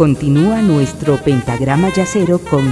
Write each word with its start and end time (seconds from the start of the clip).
Continúa 0.00 0.62
nuestro 0.62 1.18
pentagrama 1.18 1.92
yacero 1.92 2.38
con 2.38 2.64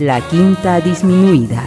la 0.00 0.20
quinta 0.28 0.80
disminuida. 0.80 1.62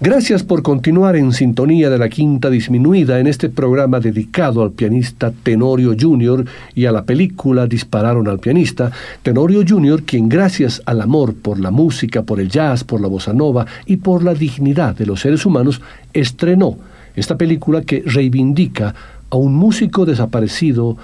Gracias 0.00 0.42
por 0.42 0.62
continuar 0.62 1.14
en 1.14 1.32
sintonía 1.32 1.90
de 1.90 1.98
la 1.98 2.08
quinta 2.08 2.50
disminuida 2.50 3.20
en 3.20 3.28
este 3.28 3.50
programa 3.50 4.00
dedicado 4.00 4.64
al 4.64 4.72
pianista 4.72 5.32
Tenorio 5.44 5.94
Jr. 5.96 6.44
y 6.74 6.86
a 6.86 6.90
la 6.90 7.04
película 7.04 7.68
Dispararon 7.68 8.26
al 8.26 8.40
pianista. 8.40 8.90
Tenorio 9.22 9.62
Jr., 9.64 10.02
quien 10.02 10.28
gracias 10.28 10.82
al 10.86 11.02
amor 11.02 11.36
por 11.36 11.60
la 11.60 11.70
música, 11.70 12.22
por 12.22 12.40
el 12.40 12.48
jazz, 12.48 12.82
por 12.82 13.00
la 13.00 13.06
bossa 13.06 13.32
nova 13.32 13.64
y 13.86 13.98
por 13.98 14.24
la 14.24 14.34
dignidad 14.34 14.96
de 14.96 15.06
los 15.06 15.20
seres 15.20 15.46
humanos, 15.46 15.80
estrenó 16.12 16.90
esta 17.14 17.36
película 17.36 17.82
que 17.82 18.02
reivindica 18.04 18.94
a 19.30 19.36
un 19.36 19.54
músico 19.54 20.04
desaparecido 20.04 20.96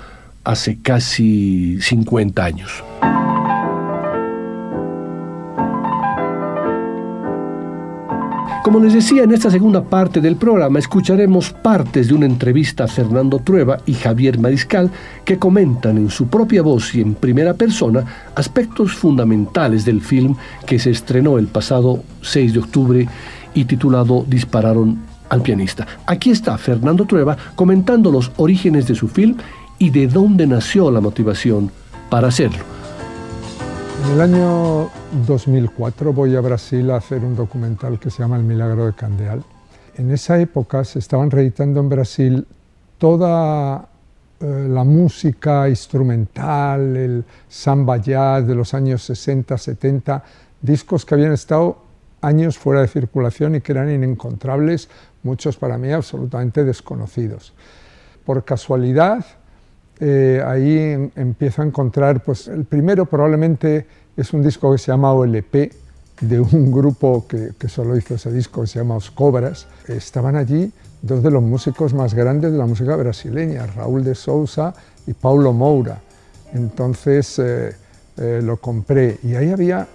hace 0.44 0.78
casi 0.80 1.78
50 1.80 2.44
años. 2.44 2.84
Como 8.66 8.80
les 8.80 8.94
decía, 8.94 9.22
en 9.22 9.30
esta 9.30 9.48
segunda 9.48 9.84
parte 9.84 10.20
del 10.20 10.34
programa 10.34 10.80
escucharemos 10.80 11.52
partes 11.52 12.08
de 12.08 12.14
una 12.14 12.26
entrevista 12.26 12.82
a 12.82 12.88
Fernando 12.88 13.38
Trueba 13.38 13.78
y 13.86 13.94
Javier 13.94 14.40
Mariscal 14.40 14.90
que 15.24 15.38
comentan 15.38 15.96
en 15.98 16.10
su 16.10 16.26
propia 16.26 16.62
voz 16.62 16.92
y 16.96 17.00
en 17.00 17.14
primera 17.14 17.54
persona 17.54 18.04
aspectos 18.34 18.92
fundamentales 18.92 19.84
del 19.84 20.00
film 20.00 20.34
que 20.66 20.80
se 20.80 20.90
estrenó 20.90 21.38
el 21.38 21.46
pasado 21.46 22.02
6 22.22 22.54
de 22.54 22.58
octubre 22.58 23.08
y 23.54 23.66
titulado 23.66 24.24
Dispararon 24.26 24.98
al 25.28 25.42
pianista. 25.42 25.86
Aquí 26.06 26.30
está 26.30 26.56
Fernando 26.58 27.04
Trueba 27.04 27.36
comentando 27.54 28.10
los 28.10 28.32
orígenes 28.36 28.86
de 28.86 28.94
su 28.94 29.08
film 29.08 29.36
y 29.78 29.90
de 29.90 30.06
dónde 30.06 30.46
nació 30.46 30.90
la 30.90 31.00
motivación 31.00 31.70
para 32.08 32.28
hacerlo. 32.28 32.64
En 34.04 34.12
el 34.12 34.20
año 34.20 34.90
2004 35.26 36.12
voy 36.12 36.36
a 36.36 36.40
Brasil 36.40 36.90
a 36.90 36.96
hacer 36.96 37.24
un 37.24 37.34
documental 37.34 37.98
que 37.98 38.10
se 38.10 38.18
llama 38.18 38.36
El 38.36 38.44
Milagro 38.44 38.86
de 38.86 38.92
Candeal. 38.92 39.42
En 39.96 40.10
esa 40.10 40.38
época 40.38 40.84
se 40.84 40.98
estaban 40.98 41.30
reeditando 41.30 41.80
en 41.80 41.88
Brasil 41.88 42.46
toda 42.98 43.88
eh, 44.38 44.66
la 44.68 44.84
música 44.84 45.68
instrumental, 45.68 46.96
el 46.96 47.24
samba 47.48 47.96
jazz 47.96 48.46
de 48.46 48.54
los 48.54 48.74
años 48.74 49.02
60, 49.02 49.56
70, 49.56 50.22
discos 50.60 51.04
que 51.04 51.14
habían 51.14 51.32
estado 51.32 51.78
años 52.20 52.58
fuera 52.58 52.82
de 52.82 52.88
circulación 52.88 53.54
y 53.54 53.60
que 53.60 53.72
eran 53.72 53.90
inencontrables, 53.90 54.88
muchos 55.22 55.56
para 55.56 55.78
mí 55.78 55.90
absolutamente 55.92 56.64
desconocidos. 56.64 57.52
Por 58.24 58.44
casualidad, 58.44 59.24
eh, 60.00 60.42
ahí 60.44 60.78
em, 60.78 61.10
empiezo 61.16 61.62
a 61.62 61.66
encontrar, 61.66 62.22
pues 62.22 62.48
el 62.48 62.64
primero 62.64 63.06
probablemente 63.06 63.86
es 64.16 64.32
un 64.32 64.42
disco 64.42 64.72
que 64.72 64.78
se 64.78 64.92
llama 64.92 65.12
OLP, 65.12 65.72
de 66.20 66.40
un 66.40 66.70
grupo 66.72 67.26
que, 67.26 67.50
que 67.58 67.68
solo 67.68 67.96
hizo 67.96 68.14
ese 68.14 68.32
disco, 68.32 68.62
que 68.62 68.66
se 68.66 68.78
llama 68.78 68.96
Os 68.96 69.10
Cobras. 69.10 69.66
Estaban 69.88 70.36
allí 70.36 70.72
dos 71.02 71.22
de 71.22 71.30
los 71.30 71.42
músicos 71.42 71.94
más 71.94 72.14
grandes 72.14 72.52
de 72.52 72.58
la 72.58 72.66
música 72.66 72.96
brasileña, 72.96 73.66
Raúl 73.66 74.04
de 74.04 74.14
Sousa 74.14 74.74
y 75.06 75.12
Paulo 75.12 75.52
Moura. 75.52 76.00
Entonces 76.52 77.38
eh, 77.38 77.74
eh, 78.16 78.40
lo 78.42 78.56
compré 78.56 79.18
y 79.22 79.34
ahí 79.34 79.50
había 79.50 79.86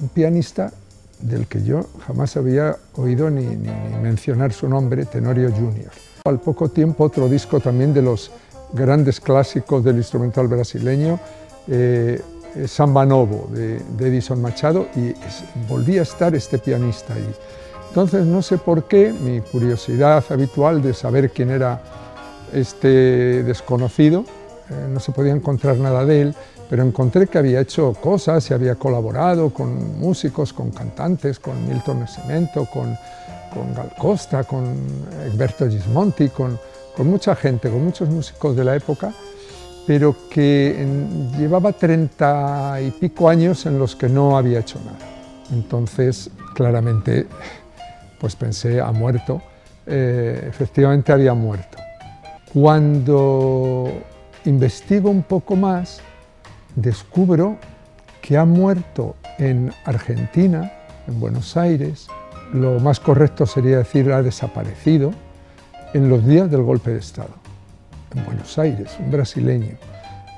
un 0.00 0.08
pianista 0.08 0.72
del 1.20 1.46
que 1.46 1.62
yo 1.62 1.86
jamás 2.06 2.36
había 2.36 2.76
oído 2.96 3.30
ni, 3.30 3.44
ni, 3.44 3.70
mencionar 4.02 4.52
su 4.52 4.68
nombre, 4.68 5.06
Tenorio 5.06 5.50
Junior. 5.50 5.90
Al 6.24 6.40
poco 6.40 6.68
tiempo 6.68 7.04
otro 7.04 7.28
disco 7.28 7.60
también 7.60 7.94
de 7.94 8.02
los 8.02 8.30
grandes 8.72 9.20
clásicos 9.20 9.84
del 9.84 9.96
instrumental 9.96 10.48
brasileño, 10.48 11.18
eh, 11.68 12.20
Samba 12.66 13.04
Novo 13.04 13.48
de, 13.52 13.82
Edison 14.00 14.40
Machado, 14.40 14.86
y 14.96 15.12
volvía 15.68 16.00
a 16.00 16.02
estar 16.04 16.34
este 16.34 16.58
pianista 16.58 17.14
ahí. 17.14 17.34
Entonces 17.88 18.24
no 18.26 18.42
sé 18.42 18.58
por 18.58 18.84
qué, 18.84 19.12
mi 19.12 19.40
curiosidad 19.40 20.24
habitual 20.30 20.82
de 20.82 20.94
saber 20.94 21.30
quién 21.30 21.50
era 21.50 21.82
este 22.52 23.42
desconocido, 23.42 24.24
eh, 24.70 24.88
no 24.90 25.00
se 25.00 25.12
podía 25.12 25.32
encontrar 25.32 25.76
nada 25.76 26.04
de 26.04 26.22
él, 26.22 26.34
pero 26.68 26.82
encontré 26.82 27.26
que 27.26 27.38
había 27.38 27.60
hecho 27.60 27.92
cosas 27.94 28.50
y 28.50 28.54
había 28.54 28.74
colaborado 28.74 29.50
con 29.50 29.98
músicos, 29.98 30.52
con 30.52 30.70
cantantes, 30.70 31.38
con 31.38 31.66
Milton 31.68 32.00
Nascimento, 32.00 32.66
con, 32.66 32.96
con 33.52 33.74
Gal 33.74 33.92
Costa, 33.96 34.44
con 34.44 34.74
Egberto 35.26 35.68
Gismonti, 35.68 36.28
con, 36.28 36.58
con 36.96 37.08
mucha 37.08 37.36
gente, 37.36 37.70
con 37.70 37.84
muchos 37.84 38.08
músicos 38.08 38.56
de 38.56 38.64
la 38.64 38.74
época, 38.74 39.12
pero 39.86 40.16
que 40.28 40.84
llevaba 41.38 41.72
treinta 41.72 42.80
y 42.80 42.90
pico 42.90 43.28
años 43.28 43.66
en 43.66 43.78
los 43.78 43.94
que 43.94 44.08
no 44.08 44.36
había 44.36 44.60
hecho 44.60 44.80
nada. 44.84 44.98
Entonces, 45.52 46.30
claramente, 46.54 47.26
pues 48.18 48.34
pensé, 48.34 48.80
ha 48.80 48.90
muerto. 48.90 49.40
Eh, 49.86 50.44
efectivamente 50.48 51.12
había 51.12 51.34
muerto. 51.34 51.78
Cuando 52.52 53.92
investigo 54.44 55.10
un 55.10 55.22
poco 55.22 55.54
más, 55.54 56.00
descubro 56.76 57.56
que 58.22 58.36
ha 58.36 58.44
muerto 58.44 59.16
en 59.38 59.72
Argentina, 59.84 60.72
en 61.08 61.18
Buenos 61.18 61.56
Aires, 61.56 62.06
lo 62.52 62.78
más 62.78 63.00
correcto 63.00 63.46
sería 63.46 63.78
decir 63.78 64.12
ha 64.12 64.22
desaparecido, 64.22 65.12
en 65.94 66.08
los 66.08 66.24
días 66.24 66.50
del 66.50 66.62
golpe 66.62 66.90
de 66.90 66.98
Estado, 66.98 67.34
en 68.14 68.24
Buenos 68.24 68.58
Aires, 68.58 68.96
un 69.00 69.10
brasileño. 69.10 69.76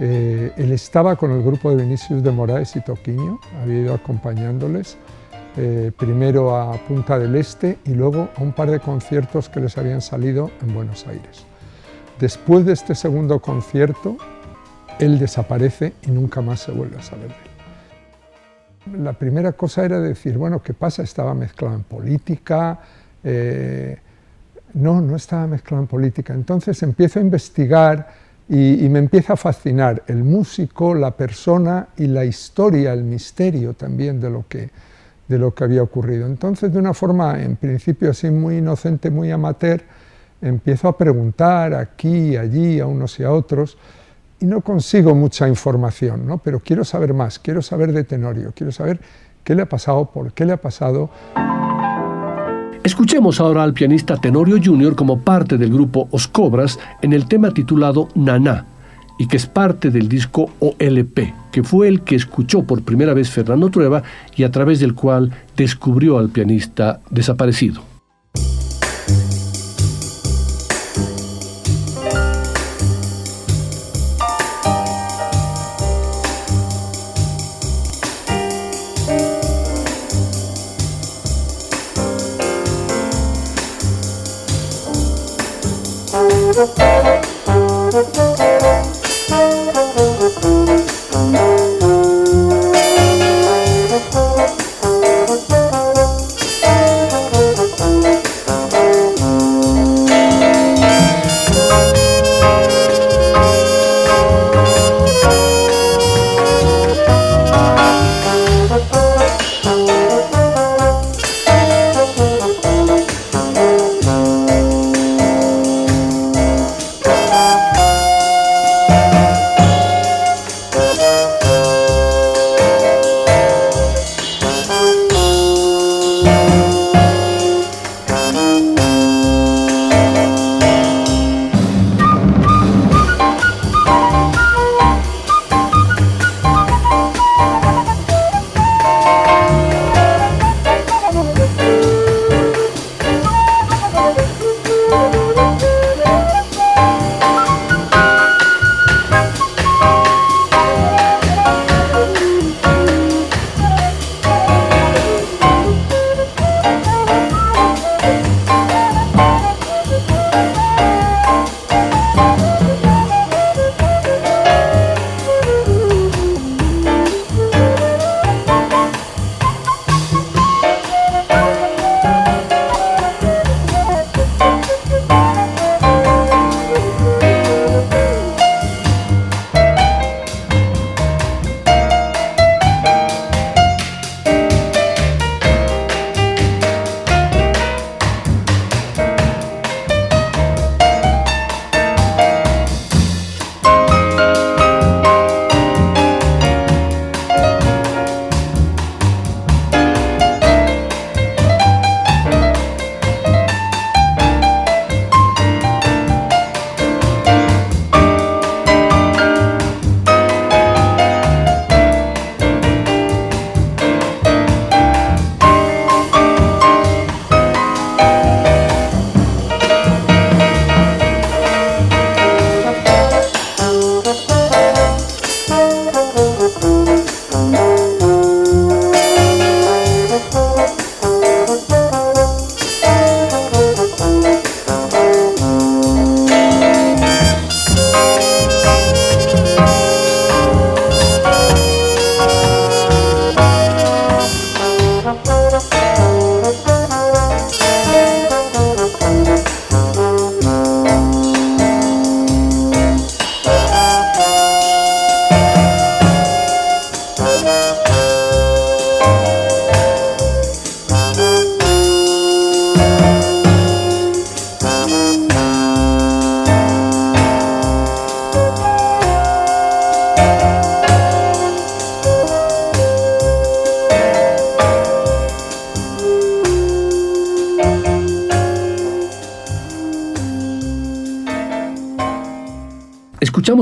Eh, 0.01 0.53
él 0.57 0.73
estaba 0.73 1.17
con 1.17 1.33
el 1.33 1.43
grupo 1.43 1.71
de 1.71 1.83
Vinicius 1.83 2.23
de 2.23 2.31
Moraes 2.31 2.77
y 2.77 2.81
Toquiño, 2.81 3.41
había 3.61 3.81
ido 3.81 3.95
acompañándoles 3.95 4.97
eh, 5.57 5.91
primero 5.99 6.57
a 6.57 6.75
Punta 6.87 7.19
del 7.19 7.35
Este 7.35 7.79
y 7.85 7.91
luego 7.91 8.29
a 8.37 8.43
un 8.43 8.53
par 8.53 8.71
de 8.71 8.79
conciertos 8.79 9.49
que 9.49 9.61
les 9.61 9.77
habían 9.77 10.01
salido 10.01 10.51
en 10.63 10.73
Buenos 10.73 11.07
Aires. 11.09 11.45
Después 12.21 12.65
de 12.65 12.75
este 12.75 12.95
segundo 12.95 13.41
concierto, 13.41 14.17
él 14.99 15.19
desaparece 15.19 15.95
y 16.07 16.11
nunca 16.11 16.41
más 16.41 16.61
se 16.61 16.73
vuelve 16.73 16.99
a 16.99 17.03
saber 17.03 17.29
de 17.29 17.35
él. 17.35 19.05
La 19.05 19.13
primera 19.13 19.53
cosa 19.53 19.85
era 19.85 20.01
decir, 20.01 20.39
bueno, 20.39 20.63
¿qué 20.63 20.75
pasa? 20.75 21.03
Estaba 21.03 21.35
mezclado 21.35 21.75
en 21.75 21.83
política, 21.83 22.81
eh, 23.23 23.99
no, 24.75 25.01
no 25.01 25.17
estaba 25.17 25.47
mezclado 25.47 25.83
en 25.83 25.89
política. 25.89 26.33
Entonces 26.33 26.83
empiezo 26.83 27.19
a 27.19 27.23
investigar 27.23 28.09
y, 28.49 28.89
me 28.89 28.99
empieza 28.99 29.35
a 29.35 29.37
fascinar 29.37 30.05
el 30.07 30.25
músico, 30.25 30.95
la 30.95 31.11
persona 31.11 31.89
y 31.99 32.07
la 32.07 32.25
historia, 32.25 32.95
el 32.95 33.05
misterio 33.05 33.75
también 33.75 34.21
de 34.21 34.31
lo 34.31 34.47
que, 34.49 34.71
de 35.29 35.39
lo 35.39 35.55
que 35.55 35.65
había 35.65 35.83
ocurrido. 35.83 36.27
Entonces, 36.27 36.73
de 36.73 36.79
una 36.79 36.95
forma 36.95 37.43
en 37.43 37.57
principio 37.57 38.11
así 38.11 38.31
muy 38.31 38.57
inocente, 38.57 39.11
muy 39.11 39.31
amateur, 39.31 39.83
empiezo 40.41 40.89
a 40.89 40.97
preguntar 40.97 41.75
aquí 41.75 42.31
y 42.31 42.37
allí 42.39 42.81
a 42.81 42.87
unos 42.87 43.21
y 43.21 43.25
a 43.25 43.33
otros 43.33 43.77
y 44.41 44.47
no 44.47 44.61
consigo 44.61 45.15
mucha 45.15 45.49
información, 45.49 46.27
¿no? 46.27 46.39
pero 46.39 46.61
quiero 46.61 46.85
saber 46.85 47.15
más, 47.15 47.39
quiero 47.39 47.63
saber 47.63 47.93
de 47.93 48.05
Tenorio, 48.05 48.53
quiero 48.55 48.73
saber 48.73 49.01
qué 49.45 49.55
le 49.55 49.63
ha 49.63 49.69
pasado, 49.69 50.11
por 50.13 50.33
qué 50.33 50.45
le 50.45 50.53
ha 50.53 50.61
pasado. 50.61 51.11
Escuchemos 52.85 53.41
ahora 53.41 53.65
al 53.65 53.75
pianista 53.75 54.17
Tenorio 54.17 54.59
Jr. 54.63 54.95
como 54.95 55.21
parte 55.21 55.59
del 55.59 55.73
grupo 55.73 56.09
Os 56.11 56.29
Cobras 56.29 56.79
en 57.03 57.13
el 57.13 57.27
tema 57.27 57.53
titulado 57.53 58.09
Naná 58.15 58.67
y 59.19 59.27
que 59.27 59.37
es 59.37 59.47
parte 59.47 59.91
del 59.91 60.09
disco 60.09 60.49
OLP, 60.61 61.35
que 61.51 61.65
fue 61.65 61.89
el 61.89 62.03
que 62.03 62.15
escuchó 62.15 62.63
por 62.63 62.83
primera 62.83 63.15
vez 63.15 63.31
Fernando 63.31 63.69
Trueba 63.69 64.05
y 64.37 64.45
a 64.45 64.51
través 64.53 64.79
del 64.79 64.95
cual 64.95 65.33
descubrió 65.57 66.19
al 66.19 66.29
pianista 66.29 67.01
desaparecido. 67.11 67.88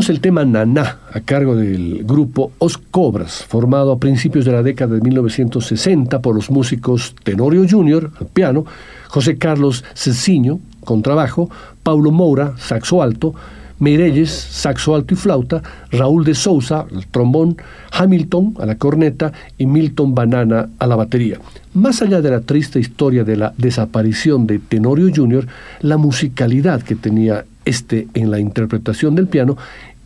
El 0.08 0.20
tema 0.20 0.44
Naná 0.44 0.99
a 1.12 1.20
cargo 1.20 1.56
del 1.56 2.05
grupo 2.05 2.53
Os 2.58 2.79
Cobras, 2.79 3.44
formado 3.49 3.91
a 3.91 3.99
principios 3.99 4.44
de 4.44 4.53
la 4.53 4.62
década 4.62 4.94
de 4.94 5.00
1960 5.00 6.23
por 6.23 6.32
los 6.32 6.49
músicos 6.49 7.17
Tenorio 7.25 7.67
Jr. 7.69 8.12
al 8.20 8.26
piano, 8.29 8.64
José 9.08 9.37
Carlos 9.37 9.85
Ceciño, 9.94 10.61
contrabajo, 10.85 11.50
Paulo 11.82 12.12
Moura, 12.12 12.55
saxo 12.56 13.03
alto, 13.03 13.35
Meirelles, 13.81 14.31
saxo 14.31 14.94
alto 14.94 15.14
y 15.14 15.17
flauta, 15.17 15.61
Raúl 15.91 16.25
de 16.25 16.37
Sousa, 16.37 16.87
al 16.88 17.06
trombón, 17.09 17.56
Hamilton 17.91 18.55
a 18.61 18.67
la 18.67 18.76
corneta 18.76 19.32
y 19.59 19.67
Milton 19.67 20.14
Banana 20.14 20.69
a 20.79 20.87
la 20.87 20.94
batería. 20.94 21.41
Más 21.75 22.00
allá 22.00 22.20
de 22.20 22.31
la 22.31 22.41
triste 22.43 22.79
historia 22.79 23.25
de 23.25 23.37
la 23.37 23.55
desaparición 23.59 24.47
de 24.47 24.61
Tenorio 24.61 25.11
Jr., 25.14 25.49
la 25.81 25.97
musicalidad 25.97 26.82
que 26.82 26.94
tenía 26.94 27.44
este 27.64 28.06
en 28.14 28.31
la 28.31 28.38
interpretación 28.38 29.17
del 29.17 29.26
piano 29.26 29.56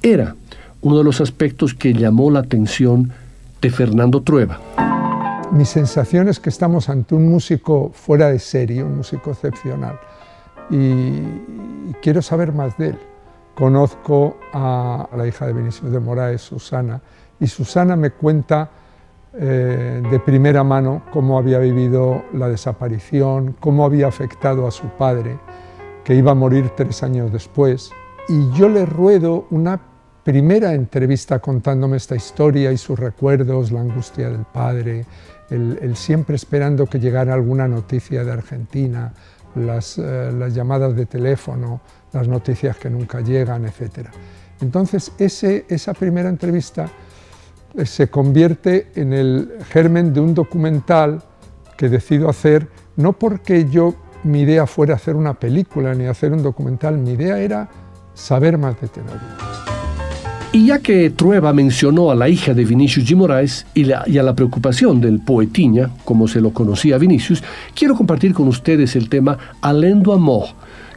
era 0.03 0.35
uno 0.83 0.99
de 0.99 1.05
los 1.05 1.21
aspectos 1.21 1.75
que 1.75 1.93
llamó 1.93 2.31
la 2.31 2.41
atención 2.41 3.13
de 3.61 3.71
Fernando 3.71 4.23
Trueba. 4.23 4.59
Mi 5.53 5.65
sensación 5.65 6.29
es 6.29 6.41
que 6.41 6.49
estamos 6.49 6.89
ante 6.89 7.15
un 7.15 7.29
músico 7.29 7.91
fuera 7.93 8.31
de 8.31 8.39
serie, 8.39 8.83
un 8.83 8.97
músico 8.97 9.31
excepcional, 9.31 9.99
y 10.71 11.23
quiero 12.01 12.23
saber 12.23 12.53
más 12.53 12.79
de 12.79 12.91
él. 12.91 12.99
Conozco 13.55 14.39
a 14.55 15.09
la 15.17 15.27
hija 15.27 15.47
de 15.47 15.53
Vinicius 15.53 15.91
de 15.91 16.01
Moraes, 16.01 16.41
Susana, 16.41 17.03
y 17.41 17.47
Susana 17.47 17.97
me 17.97 18.11
cuenta 18.11 18.71
eh, 19.35 20.03
de 20.11 20.21
primera 20.21 20.65
mano 20.65 21.03
cómo 21.13 21.39
había 21.39 21.59
vivido 21.59 22.23
la 22.33 22.49
desaparición, 22.49 23.55
cómo 23.61 23.85
había 23.85 24.07
afectado 24.07 24.67
a 24.67 24.71
su 24.71 24.87
padre, 24.89 25.39
que 26.05 26.15
iba 26.15 26.31
a 26.31 26.35
morir 26.35 26.71
tres 26.77 27.03
años 27.03 27.33
después. 27.33 27.91
Y 28.29 28.51
yo 28.53 28.69
le 28.69 28.87
ruedo 28.87 29.47
una 29.51 29.81
primera 30.25 30.75
entrevista 30.75 31.39
contándome 31.39 31.97
esta 31.97 32.17
historia 32.17 32.73
y 32.73 32.77
sus 32.77 32.99
recuerdos, 32.99 33.73
la 33.73 33.81
angustia 33.81 34.31
del 34.31 34.45
padre, 34.45 35.05
el, 35.51 35.97
siempre 35.97 36.37
esperando 36.37 36.87
que 36.87 37.01
llegara 37.01 37.35
alguna 37.35 37.67
noticia 37.67 38.25
de 38.25 38.33
Argentina, 38.33 39.13
las, 39.55 39.99
eh, 39.99 40.31
llamadas 40.53 40.95
de 40.95 41.07
teléfono, 41.07 41.81
las 42.13 42.29
noticias 42.29 42.77
que 42.77 42.89
nunca 42.89 43.21
llegan, 43.21 43.65
etc. 43.65 44.09
Entonces, 44.61 45.13
ese, 45.19 45.67
esa 45.69 45.93
primera 45.95 46.29
entrevista 46.29 46.89
eh, 47.77 47.87
se 47.87 48.09
convierte 48.09 48.93
en 48.95 49.13
el 49.13 49.59
germen 49.69 50.13
de 50.13 50.21
un 50.21 50.35
documental 50.35 51.23
que 51.77 51.89
decido 51.89 52.29
hacer, 52.29 52.69
no 52.97 53.13
porque 53.15 53.69
yo 53.69 53.95
mi 54.23 54.43
idea 54.43 54.67
fuera 54.67 54.95
hacer 54.95 55.17
una 55.17 55.35
película 55.35 55.95
ni 55.95 56.07
hacer 56.07 56.33
un 56.33 56.43
documental, 56.43 56.99
mi 56.99 57.13
idea 57.13 57.39
era 57.39 57.69
saber 58.15 58.59
más 58.59 58.79
de 58.81 58.89
Tenorio. 58.89 59.70
Y 60.53 60.67
ya 60.67 60.81
que 60.81 61.11
Trueba 61.11 61.53
mencionó 61.53 62.11
a 62.11 62.17
la 62.17 62.29
hija 62.29 62.55
de 62.55 62.65
Vinicius 62.65 63.09
G. 63.09 63.15
Moraes 63.15 63.67
y, 63.73 63.93
a 63.93 64.23
la 64.23 64.35
preocupación 64.35 65.01
del 65.01 65.21
poetiña, 65.21 65.91
como 66.05 66.27
se 66.27 66.41
lo 66.41 66.53
conocía 66.53 66.99
Vinicius, 66.99 67.41
quiero 67.73 67.95
compartir 67.95 68.35
con 68.35 68.49
ustedes 68.49 68.97
el 68.97 69.09
tema 69.09 69.39
Alendo 69.61 70.13
Amor, 70.13 70.47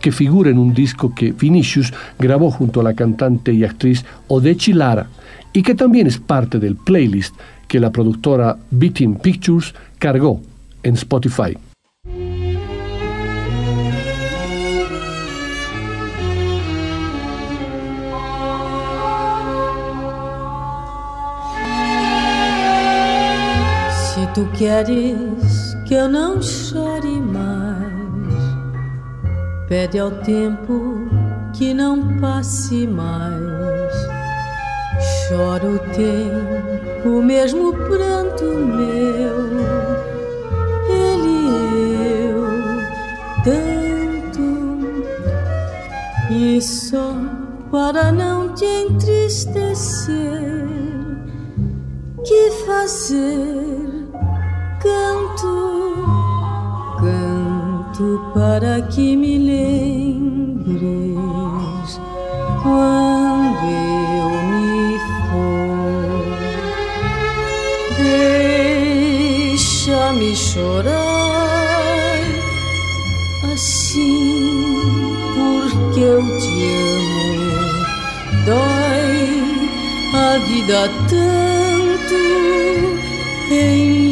que 0.01 0.11
figura 0.11 0.49
en 0.49 0.57
un 0.57 0.73
disco 0.73 1.13
que 1.13 1.33
Vinicius 1.33 1.93
grabó 2.17 2.49
junto 2.49 2.81
a 2.81 2.83
la 2.83 2.95
cantante 2.95 3.53
y 3.53 3.63
actriz 3.63 4.03
Odechi 4.27 4.73
Lara 4.73 5.07
y 5.53 5.61
que 5.61 5.75
también 5.75 6.07
es 6.07 6.17
parte 6.17 6.57
del 6.57 6.75
playlist 6.75 7.35
que 7.67 7.79
la 7.79 7.91
productora 7.91 8.57
Beating 8.71 9.17
Pictures 9.19 9.75
cargó 9.99 10.41
en 10.81 10.95
Spotify. 10.95 11.55
Si 24.33 24.41
tú 24.41 24.49
quieres 24.57 25.77
que 25.85 25.93
eu 25.93 26.09
não 26.09 26.41
chore 26.41 27.19
mais 27.19 27.53
Pede 29.67 29.99
ao 29.99 30.09
tempo 30.09 31.07
que 31.53 31.73
não 31.73 32.19
passe 32.19 32.87
mais. 32.87 33.93
Chora 35.27 35.65
o 35.65 35.79
tempo, 35.79 37.09
o 37.09 37.21
mesmo 37.21 37.73
pranto 37.73 38.43
meu. 38.43 39.35
Ele 40.89 41.37
e 41.49 42.29
eu, 42.29 42.43
tanto. 43.43 44.47
E 46.31 46.61
só 46.61 47.15
para 47.71 48.11
não 48.11 48.53
te 48.53 48.65
entristecer, 48.65 50.15
que 52.25 52.51
fazer 52.65 53.92
canto, 54.83 56.05
canto 56.99 58.07
para 58.33 58.81
que 58.81 59.15
me 59.15 59.37
lembres 59.37 60.77
quando 62.61 63.65
eu 64.19 64.29
me 64.51 64.99
for. 65.29 66.23
Deixa-me 69.47 70.31
chorar 70.35 70.93
assim, 73.53 75.13
porque 75.33 76.01
eu 76.01 76.21
te 76.39 76.55
amo. 76.99 77.23
Dói 78.45 79.23
a 80.13 80.37
vida 80.39 80.81
tanto 81.07 82.15
em 83.49 84.02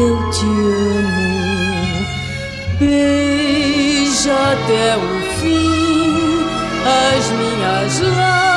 eu 0.00 0.30
te 0.30 0.46
amo. 0.46 2.06
Beija 2.78 4.32
até 4.52 4.96
o 4.96 5.20
fim 5.40 6.44
as 6.86 7.30
minhas 7.32 8.00
lágrimas 8.00 8.49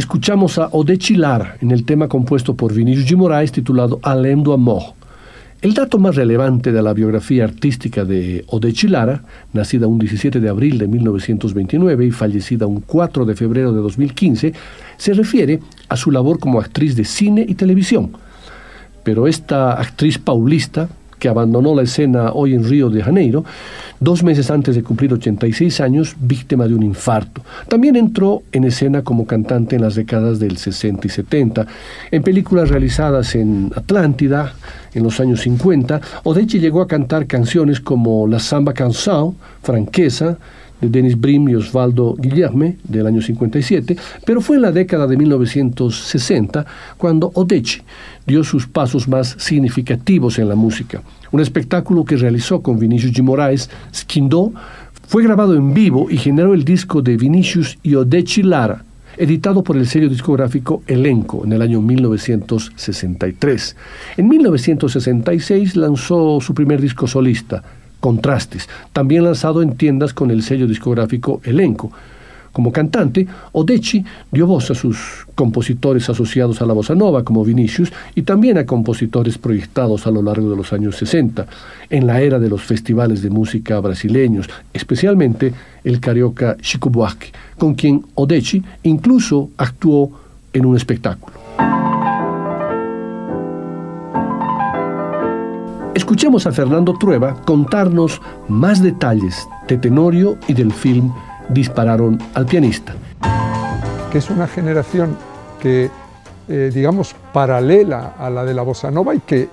escuchamos 0.00 0.58
a 0.58 0.68
Odechi 0.72 1.14
Lara 1.14 1.56
en 1.60 1.72
el 1.72 1.84
tema 1.84 2.08
compuesto 2.08 2.54
por 2.54 2.72
Vinicius 2.72 3.06
G. 3.06 3.16
Moraes 3.16 3.52
titulado 3.52 4.00
Alem 4.02 4.42
do 4.42 4.54
Amor. 4.54 4.94
El 5.60 5.74
dato 5.74 5.98
más 5.98 6.16
relevante 6.16 6.72
de 6.72 6.80
la 6.80 6.94
biografía 6.94 7.44
artística 7.44 8.06
de 8.06 8.42
Odechi 8.48 8.88
Lara, 8.88 9.22
nacida 9.52 9.86
un 9.86 9.98
17 9.98 10.40
de 10.40 10.48
abril 10.48 10.78
de 10.78 10.88
1929 10.88 12.06
y 12.06 12.10
fallecida 12.12 12.66
un 12.66 12.80
4 12.80 13.26
de 13.26 13.34
febrero 13.36 13.74
de 13.74 13.82
2015, 13.82 14.54
se 14.96 15.12
refiere 15.12 15.60
a 15.90 15.96
su 15.96 16.10
labor 16.10 16.38
como 16.38 16.60
actriz 16.60 16.96
de 16.96 17.04
cine 17.04 17.44
y 17.46 17.54
televisión. 17.54 18.12
Pero 19.04 19.26
esta 19.26 19.74
actriz 19.74 20.16
paulista, 20.16 20.88
que 21.20 21.28
abandonó 21.28 21.74
la 21.76 21.82
escena 21.82 22.32
hoy 22.32 22.54
en 22.54 22.68
Río 22.68 22.90
de 22.90 23.02
Janeiro, 23.02 23.44
dos 24.00 24.24
meses 24.24 24.50
antes 24.50 24.74
de 24.74 24.82
cumplir 24.82 25.12
86 25.12 25.80
años, 25.80 26.16
víctima 26.18 26.66
de 26.66 26.74
un 26.74 26.82
infarto. 26.82 27.42
También 27.68 27.94
entró 27.94 28.42
en 28.50 28.64
escena 28.64 29.02
como 29.02 29.26
cantante 29.26 29.76
en 29.76 29.82
las 29.82 29.94
décadas 29.94 30.40
del 30.40 30.56
60 30.56 31.06
y 31.06 31.10
70, 31.10 31.66
en 32.10 32.22
películas 32.24 32.70
realizadas 32.70 33.36
en 33.36 33.70
Atlántida, 33.76 34.54
en 34.94 35.04
los 35.04 35.20
años 35.20 35.42
50, 35.42 36.00
Odechi 36.24 36.58
llegó 36.58 36.80
a 36.82 36.88
cantar 36.88 37.26
canciones 37.26 37.80
como 37.80 38.26
La 38.26 38.40
Samba 38.40 38.72
Canção, 38.72 39.36
Franqueza, 39.62 40.38
de 40.80 40.88
Denis 40.88 41.18
Brim 41.18 41.48
y 41.48 41.54
Osvaldo 41.54 42.14
Guillerme 42.18 42.76
del 42.84 43.06
año 43.06 43.22
57, 43.22 43.96
pero 44.24 44.40
fue 44.40 44.56
en 44.56 44.62
la 44.62 44.72
década 44.72 45.06
de 45.06 45.16
1960 45.16 46.66
cuando 46.96 47.30
Odechi 47.34 47.82
dio 48.26 48.44
sus 48.44 48.66
pasos 48.66 49.08
más 49.08 49.36
significativos 49.38 50.38
en 50.38 50.48
la 50.48 50.54
música. 50.54 51.02
Un 51.32 51.40
espectáculo 51.40 52.04
que 52.04 52.16
realizó 52.16 52.60
con 52.60 52.78
Vinicius 52.78 53.12
G. 53.12 53.22
Moraes, 53.22 53.70
Skindó, 53.94 54.52
fue 55.06 55.24
grabado 55.24 55.54
en 55.56 55.74
vivo 55.74 56.08
y 56.10 56.16
generó 56.16 56.54
el 56.54 56.64
disco 56.64 57.02
de 57.02 57.16
Vinicius 57.16 57.78
y 57.82 57.96
Odechi 57.96 58.44
Lara, 58.44 58.84
editado 59.16 59.64
por 59.64 59.76
el 59.76 59.86
sello 59.86 60.08
discográfico 60.08 60.82
Elenco 60.86 61.44
en 61.44 61.52
el 61.52 61.62
año 61.62 61.80
1963. 61.80 63.76
En 64.16 64.28
1966 64.28 65.76
lanzó 65.76 66.40
su 66.40 66.54
primer 66.54 66.80
disco 66.80 67.06
solista, 67.06 67.62
Contrastes, 68.00 68.68
también 68.92 69.24
lanzado 69.24 69.62
en 69.62 69.76
tiendas 69.76 70.12
con 70.12 70.30
el 70.30 70.42
sello 70.42 70.66
discográfico 70.66 71.40
Elenco. 71.44 71.92
Como 72.52 72.72
cantante, 72.72 73.28
Odechi 73.52 74.04
dio 74.32 74.46
voz 74.46 74.70
a 74.72 74.74
sus 74.74 75.24
compositores 75.36 76.10
asociados 76.10 76.60
a 76.60 76.66
la 76.66 76.72
bossa 76.72 76.96
nova, 76.96 77.22
como 77.22 77.44
Vinicius, 77.44 77.92
y 78.16 78.22
también 78.22 78.58
a 78.58 78.66
compositores 78.66 79.38
proyectados 79.38 80.06
a 80.06 80.10
lo 80.10 80.20
largo 80.20 80.50
de 80.50 80.56
los 80.56 80.72
años 80.72 80.96
60, 80.96 81.46
en 81.90 82.06
la 82.06 82.20
era 82.20 82.40
de 82.40 82.48
los 82.48 82.62
festivales 82.62 83.22
de 83.22 83.30
música 83.30 83.78
brasileños, 83.78 84.50
especialmente 84.72 85.52
el 85.84 86.00
carioca 86.00 86.56
Chico 86.60 86.90
Buarque, 86.90 87.28
con 87.56 87.74
quien 87.74 88.04
Odechi 88.14 88.62
incluso 88.82 89.50
actuó 89.56 90.10
en 90.52 90.66
un 90.66 90.76
espectáculo. 90.76 91.99
Escuchemos 96.00 96.46
a 96.46 96.52
Fernando 96.52 96.94
Trueba 96.94 97.34
contarnos 97.44 98.22
más 98.48 98.82
detalles 98.82 99.46
de 99.68 99.76
Tenorio 99.76 100.38
y 100.48 100.54
del 100.54 100.72
film 100.72 101.12
Dispararon 101.50 102.18
al 102.32 102.46
pianista. 102.46 102.94
Que 104.10 104.16
es 104.16 104.30
una 104.30 104.46
generación 104.46 105.14
que, 105.60 105.90
eh, 106.48 106.70
digamos, 106.72 107.14
paralela 107.34 108.14
a 108.18 108.30
la 108.30 108.46
de 108.46 108.54
la 108.54 108.62
bossa 108.62 108.90
nova 108.90 109.14
y 109.14 109.20
que 109.20 109.50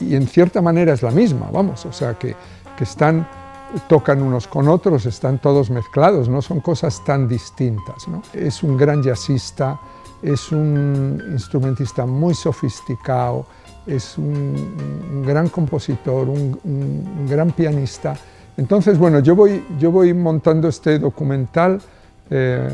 y, 0.00 0.14
en 0.16 0.26
cierta 0.26 0.60
manera 0.60 0.94
es 0.94 1.02
la 1.04 1.12
misma, 1.12 1.48
vamos, 1.52 1.86
o 1.86 1.92
sea, 1.92 2.14
que, 2.14 2.34
que 2.76 2.82
están 2.82 3.24
tocan 3.86 4.20
unos 4.20 4.48
con 4.48 4.66
otros, 4.66 5.06
están 5.06 5.38
todos 5.38 5.70
mezclados, 5.70 6.28
no 6.28 6.42
son 6.42 6.58
cosas 6.58 7.04
tan 7.04 7.28
distintas. 7.28 8.08
¿no? 8.08 8.20
Es 8.32 8.64
un 8.64 8.76
gran 8.76 9.00
jazzista, 9.00 9.78
es 10.22 10.50
un 10.50 11.22
instrumentista 11.30 12.04
muy 12.04 12.34
sofisticado, 12.34 13.46
es 13.86 14.18
un, 14.18 15.22
gran 15.26 15.48
compositor, 15.48 16.28
un, 16.28 17.26
gran 17.28 17.52
pianista. 17.52 18.16
Entonces, 18.56 18.98
bueno, 18.98 19.20
yo 19.20 19.34
voy, 19.34 19.64
yo 19.78 19.90
voy 19.90 20.14
montando 20.14 20.68
este 20.68 20.98
documental, 20.98 21.80
eh, 22.30 22.68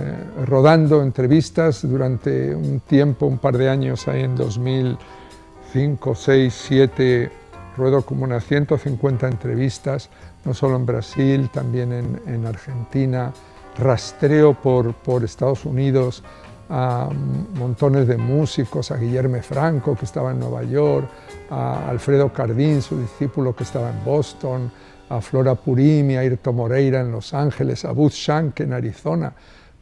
rodando 0.46 1.02
entrevistas 1.02 1.88
durante 1.88 2.54
un 2.54 2.80
tiempo, 2.80 3.26
un 3.26 3.38
par 3.38 3.56
de 3.56 3.68
años, 3.68 4.06
ahí 4.08 4.22
en 4.22 4.36
2005, 4.36 6.14
6, 6.14 6.64
7, 6.68 7.32
ruedo 7.76 8.02
como 8.02 8.24
unas 8.24 8.44
150 8.44 9.26
entrevistas, 9.26 10.10
no 10.44 10.54
solo 10.54 10.76
en 10.76 10.86
Brasil, 10.86 11.50
también 11.52 11.92
en, 11.92 12.20
en 12.26 12.46
Argentina, 12.46 13.32
rastreo 13.78 14.54
por, 14.54 14.94
por 14.94 15.24
Estados 15.24 15.64
Unidos, 15.64 16.22
a 16.70 17.08
montones 17.54 18.06
de 18.06 18.16
músicos, 18.16 18.90
a 18.90 18.96
Guillermo 18.96 19.42
Franco, 19.42 19.96
que 19.96 20.04
estaba 20.04 20.30
en 20.30 20.40
Nueva 20.40 20.62
York, 20.62 21.08
a 21.50 21.88
Alfredo 21.88 22.32
Cardín, 22.32 22.80
su 22.80 23.00
discípulo, 23.00 23.54
que 23.54 23.64
estaba 23.64 23.90
en 23.90 24.04
Boston, 24.04 24.70
a 25.08 25.20
Flora 25.20 25.56
Purimi, 25.56 26.16
a 26.16 26.24
Irto 26.24 26.52
Moreira 26.52 27.00
en 27.00 27.10
Los 27.10 27.34
Ángeles, 27.34 27.84
a 27.84 27.92
Booth 27.92 28.12
Shank 28.12 28.60
en 28.60 28.72
Arizona. 28.72 29.32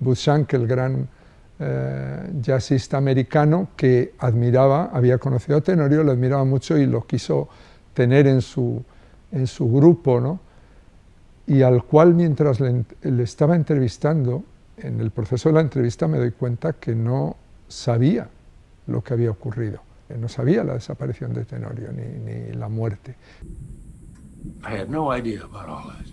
Booth 0.01 0.17
Shank, 0.17 0.55
el 0.55 0.67
gran 0.67 1.09
eh, 1.61 2.31
jazzista 2.41 2.97
americano 2.97 3.69
que 3.77 4.15
admiraba, 4.19 4.91
había 4.93 5.19
conocido 5.19 5.59
a 5.59 5.61
Tenorio, 5.61 6.03
lo 6.03 6.13
admiraba 6.13 6.45
mucho 6.45 6.79
y 6.79 6.87
lo 6.87 7.07
quiso 7.07 7.49
tener 7.93 8.27
en 8.27 8.41
su, 8.41 8.83
en 9.31 9.47
su 9.47 9.71
grupo, 9.71 10.21
¿no? 10.21 10.49
y 11.49 11.63
al 11.63 11.83
cual 11.85 12.15
mientras 12.15 12.61
le 12.61 13.23
estaba 13.23 13.57
entrevistando, 13.57 14.45
en 14.83 15.01
el 15.01 15.11
proceso 15.11 15.49
de 15.49 15.55
la 15.55 15.61
entrevista 15.61 16.07
me 16.07 16.19
doy 16.19 16.33
cuenta 16.33 16.75
que 16.75 16.95
no 16.95 17.37
sabía 17.69 18.29
lo 18.87 19.03
que 19.03 19.15
había 19.15 19.31
ocurrido. 19.31 19.81
No 20.09 20.29
sabía 20.29 20.65
la 20.65 20.75
desaparición 20.75 21.35
de 21.35 21.45
Tenorio 21.45 21.93
ni, 21.93 22.19
ni 22.19 22.53
la 22.53 22.69
muerte. 22.69 23.17
I 24.65 24.73
had 24.73 24.89
no 24.89 25.13
idea 25.13 25.43
about 25.43 25.69
all 25.69 25.85
that. 25.91 26.07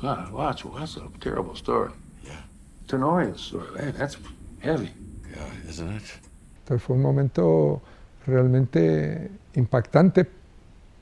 God, 0.00 0.32
watch, 0.32 0.64
that's 0.78 0.96
a 0.96 1.08
terrible 1.18 1.56
story. 1.56 1.90
Yeah. 2.24 2.44
Tenorio's 2.86 3.40
story, 3.40 3.66
man, 3.74 3.94
that's 3.98 4.16
heavy. 4.60 4.90
Yeah, 5.28 5.68
isn't 5.68 5.90
it? 5.90 6.02
Entonces 6.60 6.82
fue 6.82 6.94
un 6.94 7.02
momento 7.02 7.82
realmente 8.26 9.30
impactante 9.54 10.26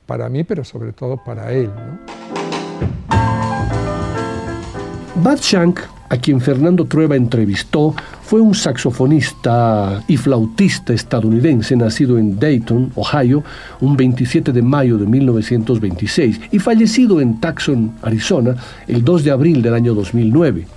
para 0.07 0.29
mí, 0.29 0.43
pero 0.43 0.63
sobre 0.63 0.93
todo 0.93 1.17
para 1.23 1.51
él. 1.51 1.69
¿no? 1.69 1.99
Bud 5.21 5.39
Shank 5.41 5.81
a 6.09 6.17
quien 6.17 6.41
Fernando 6.41 6.85
Trueba 6.85 7.15
entrevistó, 7.15 7.93
fue 8.21 8.41
un 8.41 8.55
saxofonista 8.55 10.03
y 10.07 10.17
flautista 10.17 10.93
estadounidense 10.93 11.75
nacido 11.75 12.17
en 12.17 12.39
Dayton, 12.39 12.91
Ohio, 12.95 13.43
un 13.81 13.97
27 13.97 14.51
de 14.51 14.61
mayo 14.61 14.97
de 14.97 15.05
1926 15.05 16.41
y 16.51 16.59
fallecido 16.59 17.21
en 17.21 17.39
Tucson, 17.39 17.93
Arizona, 18.01 18.55
el 18.87 19.03
2 19.03 19.23
de 19.23 19.31
abril 19.31 19.61
del 19.61 19.73
año 19.73 19.93
2009. 19.93 20.67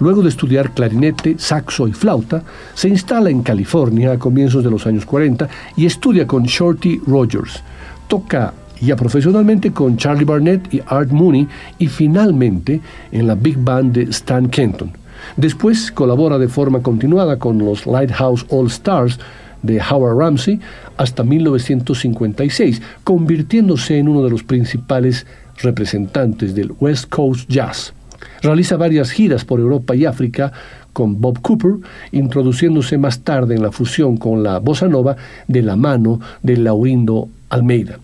Luego 0.00 0.22
de 0.22 0.28
estudiar 0.28 0.72
clarinete, 0.72 1.36
saxo 1.38 1.86
y 1.86 1.92
flauta, 1.92 2.42
se 2.74 2.88
instala 2.88 3.30
en 3.30 3.42
California 3.42 4.12
a 4.12 4.18
comienzos 4.18 4.64
de 4.64 4.70
los 4.70 4.86
años 4.86 5.06
40 5.06 5.48
y 5.76 5.86
estudia 5.86 6.26
con 6.26 6.42
Shorty 6.44 7.00
Rogers. 7.06 7.62
Toca 8.08 8.52
ya 8.84 8.96
profesionalmente 8.96 9.72
con 9.72 9.96
Charlie 9.96 10.24
Barnett 10.24 10.72
y 10.72 10.80
Art 10.86 11.10
Mooney 11.10 11.46
y 11.78 11.86
finalmente 11.88 12.80
en 13.12 13.26
la 13.26 13.34
Big 13.34 13.56
Band 13.58 13.92
de 13.92 14.02
Stan 14.04 14.48
Kenton. 14.48 14.92
Después 15.36 15.90
colabora 15.90 16.38
de 16.38 16.48
forma 16.48 16.82
continuada 16.82 17.38
con 17.38 17.58
los 17.58 17.86
Lighthouse 17.86 18.46
All 18.50 18.66
Stars 18.66 19.18
de 19.62 19.80
Howard 19.80 20.18
Ramsey 20.18 20.60
hasta 20.96 21.24
1956, 21.24 22.82
convirtiéndose 23.02 23.98
en 23.98 24.08
uno 24.08 24.22
de 24.22 24.30
los 24.30 24.42
principales 24.42 25.26
representantes 25.62 26.54
del 26.54 26.72
West 26.78 27.08
Coast 27.08 27.48
Jazz. 27.48 27.94
Realiza 28.42 28.76
varias 28.76 29.10
giras 29.10 29.44
por 29.44 29.60
Europa 29.60 29.96
y 29.96 30.04
África 30.04 30.52
con 30.92 31.20
Bob 31.20 31.40
Cooper, 31.40 31.76
introduciéndose 32.12 32.98
más 32.98 33.20
tarde 33.20 33.54
en 33.54 33.62
la 33.62 33.72
fusión 33.72 34.16
con 34.16 34.42
la 34.42 34.58
bossa 34.58 34.86
nova 34.86 35.16
de 35.48 35.62
la 35.62 35.76
mano 35.76 36.20
de 36.42 36.56
Laurindo 36.56 37.28
Almeida. 37.48 37.98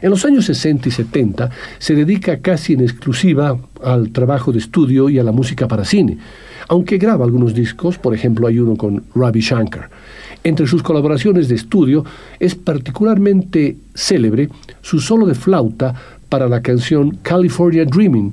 En 0.00 0.10
los 0.10 0.24
años 0.24 0.46
60 0.46 0.88
y 0.88 0.92
70 0.92 1.50
se 1.78 1.94
dedica 1.94 2.38
casi 2.38 2.74
en 2.74 2.80
exclusiva 2.82 3.56
al 3.82 4.10
trabajo 4.10 4.52
de 4.52 4.58
estudio 4.58 5.08
y 5.08 5.18
a 5.18 5.24
la 5.24 5.32
música 5.32 5.68
para 5.68 5.84
cine, 5.84 6.18
aunque 6.68 6.98
graba 6.98 7.24
algunos 7.24 7.54
discos, 7.54 7.98
por 7.98 8.14
ejemplo 8.14 8.46
hay 8.46 8.58
uno 8.58 8.76
con 8.76 9.04
Ravi 9.14 9.40
Shankar. 9.40 9.90
Entre 10.44 10.66
sus 10.66 10.82
colaboraciones 10.82 11.48
de 11.48 11.54
estudio 11.54 12.04
es 12.40 12.54
particularmente 12.54 13.76
célebre 13.94 14.48
su 14.80 14.98
solo 15.00 15.26
de 15.26 15.34
flauta 15.34 15.94
para 16.28 16.48
la 16.48 16.62
canción 16.62 17.18
California 17.22 17.84
Dreaming 17.84 18.32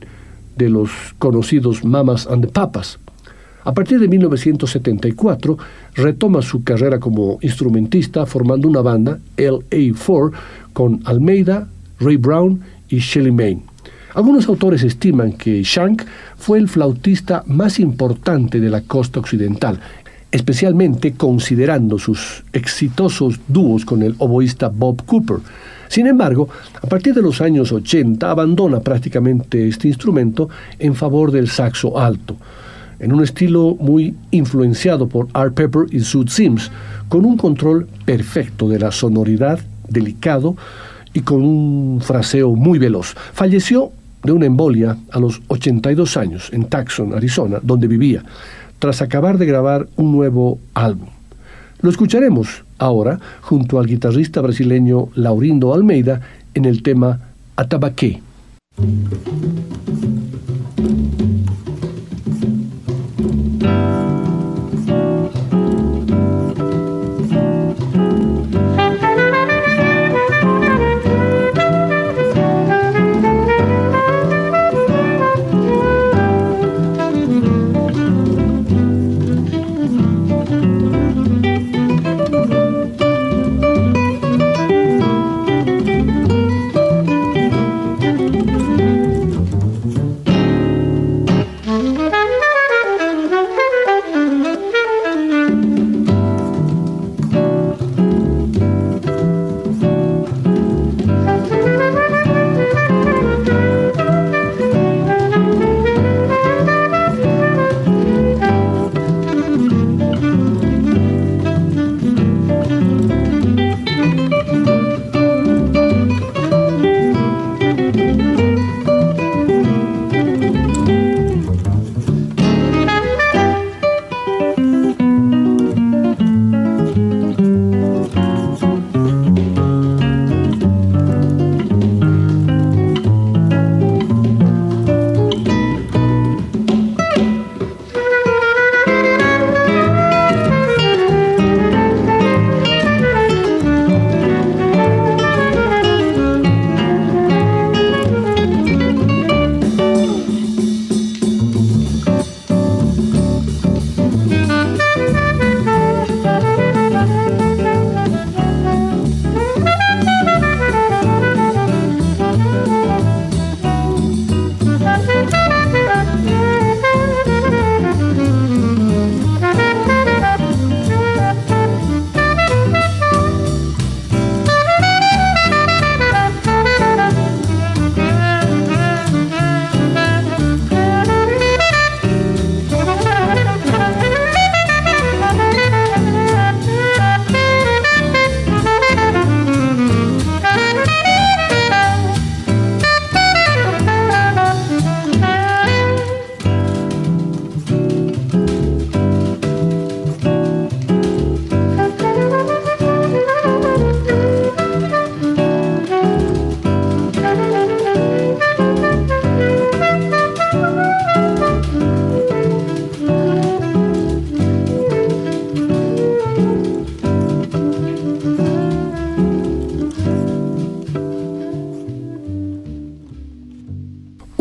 de 0.56 0.70
los 0.70 0.90
conocidos 1.20 1.84
Mamas 1.84 2.28
and 2.28 2.46
the 2.46 2.52
Papas. 2.52 2.98
A 3.66 3.74
partir 3.74 4.00
de 4.00 4.08
1974 4.08 5.58
retoma 5.96 6.42
su 6.42 6.64
carrera 6.64 7.00
como 7.00 7.38
instrumentista 7.42 8.26
formando 8.26 8.68
una 8.68 8.82
banda, 8.82 9.20
LA4, 9.38 10.32
con 10.74 11.02
Almeida, 11.06 11.68
Ray 12.00 12.18
Brown 12.18 12.62
y 12.90 13.00
Shelley 13.00 13.32
Main. 13.32 13.64
Algunos 14.16 14.48
autores 14.48 14.84
estiman 14.84 15.34
que 15.34 15.62
Shank 15.64 16.04
fue 16.38 16.58
el 16.58 16.68
flautista 16.68 17.44
más 17.46 17.80
importante 17.80 18.60
de 18.60 18.70
la 18.70 18.82
costa 18.82 19.20
occidental. 19.20 19.80
especialmente 20.32 21.14
considerando 21.14 21.98
sus 21.98 22.44
exitosos 22.54 23.40
dúos 23.48 23.84
con 23.84 24.04
el 24.04 24.16
oboísta 24.20 24.70
Bob 24.70 25.04
Cooper. 25.06 25.38
Sin 25.88 26.06
embargo, 26.06 26.50
a 26.82 26.86
partir 26.88 27.16
de 27.16 27.22
los 27.22 27.42
años 27.42 27.72
80 27.72 28.30
abandona 28.30 28.80
prácticamente 28.80 29.68
este 29.68 29.88
instrumento 29.88 30.50
en 30.78 30.94
favor 30.94 31.32
del 31.32 31.50
saxo 31.50 32.00
alto, 32.00 32.38
en 33.00 33.12
un 33.12 33.24
estilo 33.24 33.76
muy 33.80 34.14
influenciado 34.30 35.08
por 35.08 35.28
Art 35.34 35.56
Pepper 35.56 35.88
y 35.90 36.02
Sue 36.02 36.28
Sims, 36.28 36.70
con 37.08 37.26
un 37.26 37.36
control 37.36 37.88
perfecto 38.06 38.70
de 38.70 38.78
la 38.78 38.92
sonoridad, 38.92 39.60
delicado 39.90 40.56
y 41.14 41.22
con 41.22 41.44
un 41.44 42.02
fraseo 42.02 42.56
muy 42.56 42.80
veloz. 42.80 43.16
Falleció 43.34 43.92
de 44.24 44.32
una 44.32 44.46
embolia 44.46 44.98
a 45.12 45.20
los 45.20 45.42
82 45.48 46.18
años 46.18 46.50
en 46.52 46.66
Tucson, 46.66 47.14
Arizona, 47.14 47.60
donde 47.62 47.88
vivía, 47.88 48.24
tras 48.80 49.02
acabar 49.02 49.38
de 49.38 49.46
grabar 49.46 49.88
un 49.96 50.12
nuevo 50.12 50.60
álbum. 50.74 51.10
Lo 51.82 51.90
escucharemos 51.90 52.64
ahora 52.78 53.20
junto 53.42 53.80
al 53.80 53.88
guitarrista 53.88 54.42
brasileño 54.42 55.10
Laurindo 55.16 55.74
Almeida 55.74 56.22
en 56.54 56.66
el 56.66 56.84
tema 56.84 57.20
Atabaqué. 57.56 58.22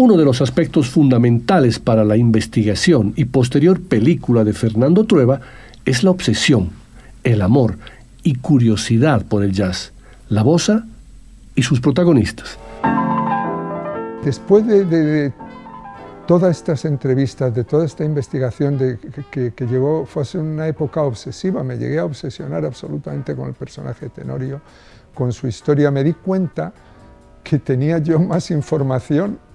Uno 0.08 0.16
de 0.16 0.24
los 0.24 0.40
aspectos 0.40 0.88
fundamentales 0.88 1.78
para 1.78 2.02
la 2.02 2.16
investigación 2.16 3.12
y 3.14 3.26
posterior 3.26 3.78
película 3.78 4.42
de 4.42 4.54
Fernando 4.54 5.04
Trueba 5.04 5.42
es 5.84 6.02
la 6.02 6.10
obsesión, 6.10 6.70
el 7.24 7.42
amor 7.42 7.76
y 8.22 8.36
curiosidad 8.36 9.26
por 9.26 9.44
el 9.44 9.52
jazz, 9.52 9.92
la 10.30 10.42
bossa 10.42 10.86
y 11.54 11.62
sus 11.62 11.82
protagonistas. 11.82 12.56
Después 14.24 14.66
de, 14.66 15.30
todas 16.26 16.56
estas 16.56 16.86
entrevistas, 16.86 17.54
de 17.54 17.64
toda 17.64 17.84
esta 17.84 18.02
investigación 18.02 18.78
de, 18.78 18.98
que, 19.30 19.52
que, 19.52 19.66
llegó, 19.66 20.06
fue 20.06 20.22
una 20.40 20.68
época 20.68 21.02
obsesiva, 21.02 21.62
me 21.62 21.76
llegué 21.76 21.98
a 21.98 22.06
obsesionar 22.06 22.64
absolutamente 22.64 23.36
con 23.36 23.48
el 23.48 23.54
personaje 23.54 24.08
Tenorio, 24.08 24.62
con 25.14 25.34
su 25.34 25.48
historia, 25.48 25.90
me 25.90 26.02
di 26.02 26.14
cuenta 26.14 26.72
que 27.44 27.58
tenía 27.58 27.98
yo 27.98 28.18
más 28.18 28.50
información 28.50 29.46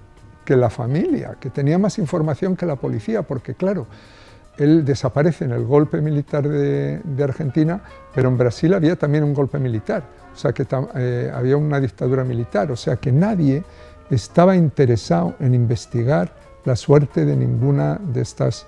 que 0.44 0.56
la 0.56 0.70
familia, 0.70 1.36
que 1.40 1.50
tenía 1.50 1.78
más 1.78 1.98
información 1.98 2.56
que 2.56 2.66
la 2.66 2.76
policía, 2.76 3.22
porque 3.22 3.54
claro, 3.54 3.86
él 4.56 4.84
desaparece 4.84 5.44
en 5.44 5.52
el 5.52 5.64
golpe 5.64 6.00
militar 6.00 6.48
de, 6.48 7.00
Argentina, 7.22 7.82
pero 8.14 8.28
en 8.28 8.38
Brasil 8.38 8.72
había 8.74 8.96
también 8.96 9.24
un 9.24 9.34
golpe 9.34 9.58
militar, 9.58 10.04
o 10.32 10.36
sea 10.36 10.52
que 10.52 10.66
eh, 10.94 11.32
había 11.34 11.56
una 11.56 11.80
dictadura 11.80 12.24
militar, 12.24 12.70
o 12.70 12.76
sea 12.76 12.96
que 12.96 13.10
nadie 13.10 13.64
estaba 14.10 14.54
interesado 14.54 15.34
en 15.40 15.54
investigar 15.54 16.32
la 16.64 16.76
suerte 16.76 17.24
de 17.24 17.36
ninguna 17.36 17.98
de 18.00 18.20
estas 18.22 18.66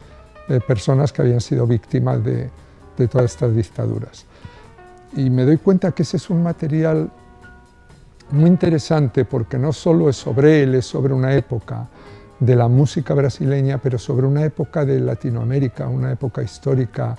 eh, 0.48 0.60
personas 0.66 1.12
que 1.12 1.22
habían 1.22 1.40
sido 1.40 1.66
víctimas 1.66 2.22
de, 2.24 2.50
de 2.96 3.08
todas 3.08 3.32
estas 3.32 3.54
dictaduras. 3.54 4.26
Y 5.14 5.30
me 5.30 5.44
doy 5.44 5.56
cuenta 5.58 5.92
que 5.92 6.02
ese 6.02 6.16
es 6.16 6.28
un 6.30 6.42
material 6.42 7.10
muy 8.30 8.48
interesante 8.48 9.24
porque 9.24 9.58
no 9.58 9.72
solo 9.72 10.08
es 10.08 10.16
sobre 10.16 10.62
él, 10.62 10.74
es 10.74 10.86
sobre 10.86 11.14
una 11.14 11.34
época 11.34 11.86
de 12.40 12.56
la 12.56 12.68
música 12.68 13.14
brasileña, 13.14 13.78
pero 13.78 13.98
sobre 13.98 14.26
una 14.26 14.44
época 14.44 14.84
de 14.84 15.00
Latinoamérica, 15.00 15.88
una 15.88 16.12
época 16.12 16.42
histórica 16.42 17.16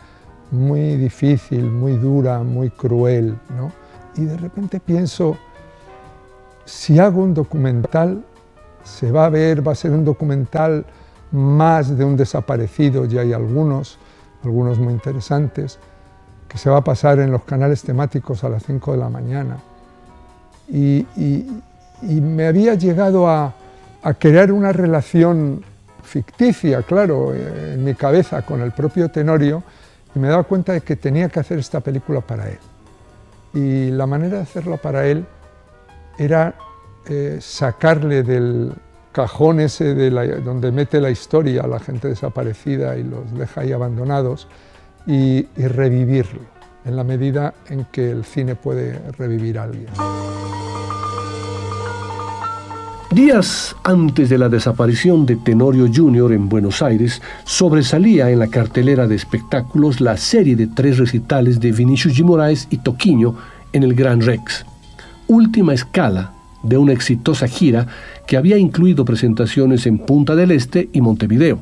muy 0.52 0.96
difícil, 0.98 1.63
muy 1.63 1.93
dura, 1.93 2.43
muy 2.43 2.70
cruel. 2.70 3.38
¿no? 3.58 3.72
Y 4.15 4.26
de 4.26 4.38
repente 4.38 4.80
pienso, 4.80 5.38
si 6.65 7.00
hago 7.00 7.22
un 7.22 7.34
documental, 7.34 8.24
se 8.84 9.12
va 9.12 9.26
a 9.26 9.30
ver, 9.30 9.65
va 9.65 9.72
a 9.72 9.76
ser 9.76 9.91
un 9.91 10.06
documental 10.06 10.86
más 11.32 11.98
de 11.98 12.06
un 12.06 12.15
desaparecido, 12.15 13.06
ya 13.06 13.22
hay 13.22 13.34
algunos, 13.34 13.98
algunos 14.43 14.78
muy 14.78 14.93
interesantes, 14.93 15.80
que 16.48 16.58
se 16.58 16.70
va 16.70 16.78
a 16.78 16.84
pasar 16.84 17.20
en 17.20 17.32
los 17.32 17.43
canales 17.43 17.82
temáticos 17.82 18.43
a 18.43 18.50
las 18.50 18.63
5 18.63 18.93
de 18.93 18.98
la 18.98 19.10
mañana 19.10 19.58
y, 20.69 21.06
me 22.01 22.47
había 22.47 22.75
llegado 22.75 23.27
a, 23.27 23.53
crear 24.19 24.51
una 24.51 24.71
relación 24.71 25.63
ficticia, 26.03 26.82
claro, 26.84 27.34
en 27.34 27.84
mi 27.84 27.93
cabeza 27.93 28.41
con 28.43 28.62
el 28.62 28.71
propio 28.71 29.10
Tenorio, 29.10 29.63
y 30.15 30.19
me 30.19 30.30
daba 30.30 30.43
cuenta 30.43 30.73
de 30.73 30.82
que 30.82 30.95
tenía 30.95 31.27
que 31.27 31.39
hacer 31.39 31.60
esta 31.60 31.82
película 31.82 32.21
para 32.21 32.47
él. 32.47 32.60
Y 33.53 33.91
la 33.91 34.06
manera 34.06 34.38
de 34.38 34.43
hacerla 34.43 34.77
para 34.77 35.06
él 35.08 35.25
era 36.17 36.56
eh, 37.10 37.39
sacarle 37.41 38.23
del 38.23 38.73
cajón 39.12 39.60
ese 39.60 39.95
de 39.95 40.10
donde 40.41 40.71
mete 40.71 41.01
la 41.01 41.10
historia 41.10 41.63
a 41.63 41.67
la 41.67 41.80
gente 41.80 42.08
desaparecida 42.08 42.95
y 42.97 43.03
los 43.03 43.34
deja 43.34 43.62
ahí 43.62 43.71
abandonados 43.71 44.47
y 45.06 45.47
revivirlo 45.56 46.57
en 46.88 46.95
la 46.95 47.04
medida 47.04 47.54
en 47.69 47.86
que 47.91 48.10
el 48.10 48.23
cine 48.23 48.56
puede 48.56 49.00
revivir 49.17 49.60
a 49.60 49.63
alguien. 49.63 49.88
Días 53.12 53.76
antes 53.84 54.30
de 54.30 54.38
la 54.38 54.50
desaparición 54.50 55.26
de 55.26 55.38
Tenorio 55.38 55.89
Jr. 55.93 56.34
en 56.34 56.50
Buenos 56.50 56.82
Aires, 56.82 57.21
sobresalía 57.45 58.30
en 58.30 58.39
la 58.39 58.47
cartelera 58.47 59.08
de 59.08 59.15
espectáculos 59.15 60.02
la 60.02 60.17
serie 60.17 60.56
de 60.56 60.67
tres 60.67 60.97
recitales 60.97 61.60
de 61.60 61.71
Vinicius 61.71 62.17
G. 62.17 62.23
Moraes 62.23 62.67
y 62.69 62.78
Toquinho 62.78 63.36
en 63.73 63.84
el 63.84 63.93
Gran 63.93 64.21
Rex, 64.21 64.65
última 65.28 65.73
escala 65.73 66.34
de 66.63 66.78
una 66.78 66.93
exitosa 66.93 67.47
gira 67.47 67.88
que 68.26 68.38
había 68.38 68.58
incluido 68.58 69.06
presentaciones 69.06 69.86
en 69.88 70.00
Punta 70.00 70.36
del 70.36 70.52
Este 70.52 70.89
y 70.91 71.02
Montevideo. 71.02 71.60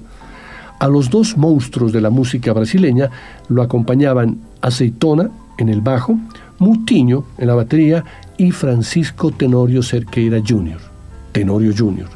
A 0.80 0.88
los 0.88 1.10
dos 1.10 1.38
monstruos 1.38 1.94
de 1.94 2.02
la 2.02 2.10
música 2.10 2.52
brasileña 2.52 3.10
lo 3.48 3.62
acompañaban 3.62 4.40
Aceitona 4.62 5.30
en 5.58 5.70
el 5.70 5.82
bajo, 5.82 6.18
Mutiño 6.60 7.24
en 7.38 7.48
la 7.48 7.56
batería 7.56 8.04
y 8.38 8.52
Francisco 8.52 9.32
Tenorio 9.32 9.82
Cerqueira 9.84 10.42
Jr. 10.46 10.80
Tenorio 11.32 11.74
Jr., 11.76 12.08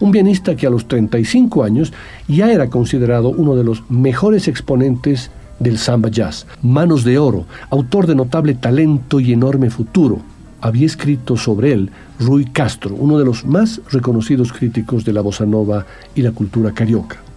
un 0.00 0.12
pianista 0.12 0.56
que 0.56 0.66
a 0.66 0.70
los 0.70 0.86
35 0.86 1.64
años 1.64 1.92
ya 2.28 2.50
era 2.50 2.68
considerado 2.68 3.30
uno 3.30 3.56
de 3.56 3.64
los 3.64 3.88
mejores 3.90 4.48
exponentes 4.48 5.30
del 5.58 5.78
samba 5.78 6.08
jazz. 6.08 6.46
Manos 6.62 7.04
de 7.04 7.18
Oro, 7.18 7.46
autor 7.70 8.06
de 8.06 8.14
notable 8.14 8.54
talento 8.54 9.20
y 9.20 9.32
enorme 9.32 9.70
futuro. 9.70 10.20
Había 10.60 10.86
escrito 10.86 11.36
sobre 11.36 11.72
él 11.72 11.90
Rui 12.18 12.44
Castro, 12.46 12.94
uno 12.96 13.18
de 13.18 13.24
los 13.24 13.44
más 13.44 13.80
reconocidos 13.90 14.52
críticos 14.52 15.04
de 15.04 15.12
la 15.12 15.20
bossa 15.20 15.46
nova 15.46 15.86
y 16.14 16.22
la 16.22 16.32
cultura 16.32 16.72
carioca. 16.72 17.27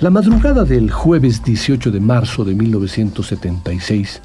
La 0.00 0.10
madrugada 0.10 0.64
del 0.64 0.92
jueves 0.92 1.42
18 1.42 1.90
de 1.90 1.98
marzo 1.98 2.44
de 2.44 2.54
1976, 2.54 4.20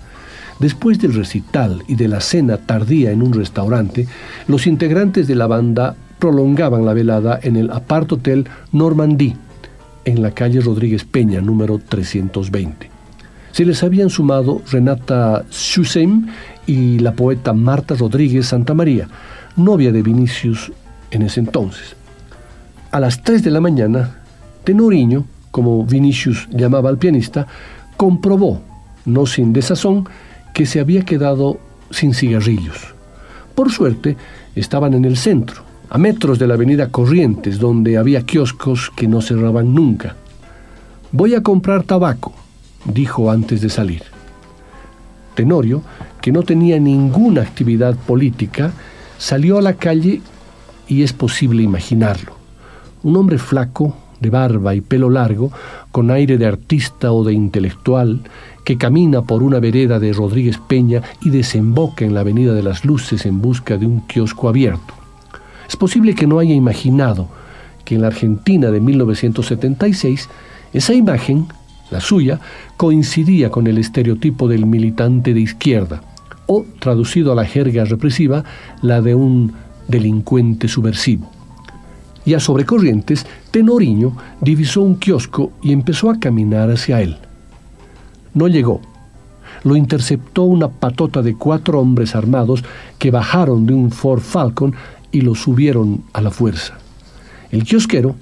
después 0.60 1.00
del 1.00 1.16
recital 1.16 1.82
y 1.88 1.96
de 1.96 2.08
la 2.08 2.22
cena 2.22 2.58
tardía 2.58 3.12
en 3.12 3.24
un 3.24 3.34
restaurante, 3.34 4.08
los 4.48 4.68
integrantes 4.68 5.28
de 5.28 5.34
la 5.34 5.48
banda 5.48 5.96
prolongaban 6.20 6.86
la 6.86 6.94
velada 6.94 7.40
en 7.42 7.56
el 7.56 7.72
Apart 7.72 8.12
Hotel 8.12 8.48
Normandie, 8.72 9.36
en 10.06 10.22
la 10.22 10.30
calle 10.30 10.62
Rodríguez 10.62 11.06
Peña, 11.06 11.42
número 11.42 11.80
320. 11.80 12.92
Se 13.52 13.66
les 13.66 13.82
habían 13.82 14.12
sumado 14.12 14.62
Renata 14.72 15.44
Schusheim 15.50 16.28
y 16.68 17.00
la 17.00 17.14
poeta 17.14 17.54
Marta 17.54 17.96
Rodríguez 17.96 18.48
Santa 18.48 18.76
María, 18.76 19.08
novia 19.56 19.92
de 19.92 20.04
Vinicius 20.04 20.72
en 21.10 21.24
ese 21.24 21.40
entonces. 21.40 21.96
A 22.92 23.00
las 23.00 23.24
3 23.24 23.44
de 23.44 23.52
la 23.52 23.60
mañana, 23.60 24.18
Tenoriño, 24.64 25.26
como 25.54 25.86
Vinicius 25.86 26.50
llamaba 26.50 26.90
al 26.90 26.98
pianista, 26.98 27.46
comprobó, 27.96 28.60
no 29.06 29.28
sin 29.28 29.54
desazón, 29.54 30.10
que 30.52 30.66
se 30.66 30.80
había 30.80 31.06
quedado 31.06 31.60
sin 31.92 32.16
cigarrillos. 32.16 32.96
Por 33.54 33.72
suerte, 33.72 34.18
estaban 34.56 34.96
en 34.96 35.06
el 35.06 35.16
centro, 35.16 35.62
a 35.92 36.00
metros 36.00 36.40
de 36.40 36.48
la 36.48 36.56
avenida 36.56 36.90
Corrientes, 36.90 37.60
donde 37.60 38.00
había 38.00 38.26
kioscos 38.26 38.92
que 38.96 39.08
no 39.08 39.22
cerraban 39.22 39.76
nunca. 39.76 40.16
Voy 41.12 41.36
a 41.36 41.44
comprar 41.44 41.84
tabaco, 41.84 42.34
dijo 42.86 43.30
antes 43.30 43.62
de 43.62 43.70
salir. 43.70 44.02
Tenorio, 45.36 45.84
que 46.20 46.32
no 46.32 46.42
tenía 46.42 46.80
ninguna 46.80 47.44
actividad 47.44 47.96
política, 47.96 48.72
salió 49.20 49.60
a 49.60 49.62
la 49.62 49.74
calle 49.74 50.20
y 50.88 51.04
es 51.04 51.14
posible 51.14 51.62
imaginarlo. 51.62 52.38
Un 53.04 53.18
hombre 53.18 53.38
flaco, 53.38 53.96
de 54.24 54.32
barba 54.32 54.74
y 54.74 54.82
pelo 54.82 55.12
largo, 55.12 55.52
con 55.92 56.10
aire 56.10 56.40
de 56.40 56.48
artista 56.48 57.12
o 57.12 57.24
de 57.24 57.34
intelectual, 57.34 58.22
que 58.64 58.78
camina 58.78 59.22
por 59.22 59.44
una 59.44 59.60
vereda 59.60 60.00
de 60.00 60.14
Rodríguez 60.14 60.58
Peña 60.58 61.04
y 61.22 61.30
desemboca 61.30 62.06
en 62.06 62.16
la 62.16 62.22
Avenida 62.22 62.54
de 62.54 62.64
las 62.64 62.86
Luces 62.86 63.28
en 63.28 63.40
busca 63.40 63.78
de 63.78 63.86
un 63.86 64.02
kiosco 64.08 64.50
abierto. 64.50 64.96
Es 65.68 65.76
posible 65.76 66.16
que 66.16 66.26
no 66.26 66.40
haya 66.40 66.56
imaginado 66.56 67.28
que 67.86 67.96
en 67.96 68.02
la 68.02 68.08
Argentina 68.08 68.72
de 68.72 68.80
1976 68.80 70.30
esa 70.74 70.94
imagen, 70.94 71.46
la 71.92 72.00
suya, 72.00 72.40
coincidía 72.78 73.52
con 73.52 73.68
el 73.68 73.78
estereotipo 73.78 74.48
del 74.48 74.66
militante 74.66 75.34
de 75.34 75.42
izquierda, 75.42 76.02
o, 76.48 76.66
traducido 76.80 77.32
a 77.32 77.36
la 77.36 77.46
jerga 77.46 77.86
represiva, 77.86 78.44
la 78.82 79.02
de 79.02 79.16
un 79.16 79.54
delincuente 79.88 80.68
subversivo. 80.68 81.30
Y 82.26 82.34
a 82.34 82.40
sobrecorrientes, 82.40 83.26
Tenoriño 83.52 84.16
divisó 84.40 84.82
un 84.82 84.96
kiosco 84.96 85.52
y 85.62 85.74
empezó 85.74 86.10
a 86.10 86.20
caminar 86.20 86.72
hacia 86.72 87.02
él. 87.02 87.18
No 88.34 88.48
llegó. 88.48 88.82
Lo 89.64 89.76
interceptó 89.76 90.44
una 90.44 90.68
patota 90.70 91.22
de 91.22 91.36
cuatro 91.36 91.80
hombres 91.80 92.16
armados 92.16 92.64
que 92.98 93.12
bajaron 93.12 93.66
de 93.66 93.74
un 93.74 93.92
Ford 93.92 94.22
Falcon 94.22 94.74
y 95.12 95.22
lo 95.22 95.36
subieron 95.36 96.04
a 96.14 96.22
la 96.22 96.32
fuerza. 96.32 96.78
El 97.52 97.64
kiosquero, 97.64 98.16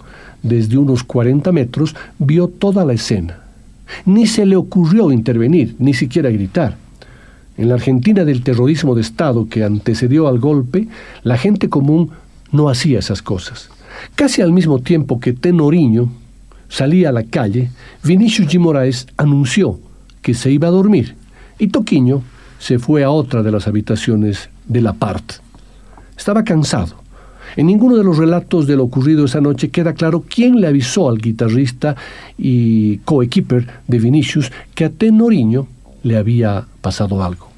desde 0.43 0.77
unos 0.77 1.03
40 1.03 1.51
metros, 1.51 1.95
vio 2.19 2.47
toda 2.47 2.83
la 2.83 2.93
escena. 2.93 3.39
Ni 4.05 4.27
se 4.27 4.45
le 4.45 4.55
ocurrió 4.55 5.11
intervenir, 5.11 5.75
ni 5.79 5.93
siquiera 5.93 6.29
gritar. 6.29 6.77
En 7.57 7.69
la 7.69 7.75
Argentina 7.75 8.25
del 8.25 8.43
terrorismo 8.43 8.95
de 8.95 9.01
Estado 9.01 9.47
que 9.47 9.63
antecedió 9.63 10.27
al 10.27 10.39
golpe, 10.39 10.87
la 11.23 11.37
gente 11.37 11.69
común 11.69 12.11
no 12.51 12.69
hacía 12.69 12.99
esas 12.99 13.21
cosas. 13.21 13.69
Casi 14.15 14.41
al 14.41 14.51
mismo 14.51 14.79
tiempo 14.79 15.19
que 15.19 15.33
Tenoriño 15.33 16.09
salía 16.69 17.09
a 17.09 17.11
la 17.11 17.23
calle, 17.23 17.69
Vinicius 18.03 18.47
G. 18.47 18.59
Moraes 18.59 19.07
anunció 19.17 19.79
que 20.21 20.33
se 20.33 20.51
iba 20.51 20.67
a 20.67 20.71
dormir 20.71 21.15
y 21.59 21.67
Toquiño 21.67 22.21
se 22.59 22.79
fue 22.79 23.03
a 23.03 23.11
otra 23.11 23.43
de 23.43 23.51
las 23.51 23.67
habitaciones 23.67 24.49
de 24.67 24.81
la 24.81 24.93
part. 24.93 25.33
Estaba 26.17 26.43
cansado. 26.43 27.01
En 27.57 27.67
ninguno 27.67 27.97
de 27.97 28.03
los 28.03 28.17
relatos 28.17 28.67
de 28.67 28.77
lo 28.77 28.83
ocurrido 28.83 29.25
esa 29.25 29.41
noche 29.41 29.69
queda 29.69 29.93
claro 29.93 30.23
quién 30.27 30.61
le 30.61 30.67
avisó 30.67 31.09
al 31.09 31.17
guitarrista 31.17 31.95
y 32.37 32.99
coequiper 32.99 33.67
de 33.87 33.99
Vinicius 33.99 34.51
que 34.73 34.85
a 34.85 34.89
Tenoriño 34.89 35.67
le 36.03 36.17
había 36.17 36.65
pasado 36.81 37.23
algo. 37.23 37.49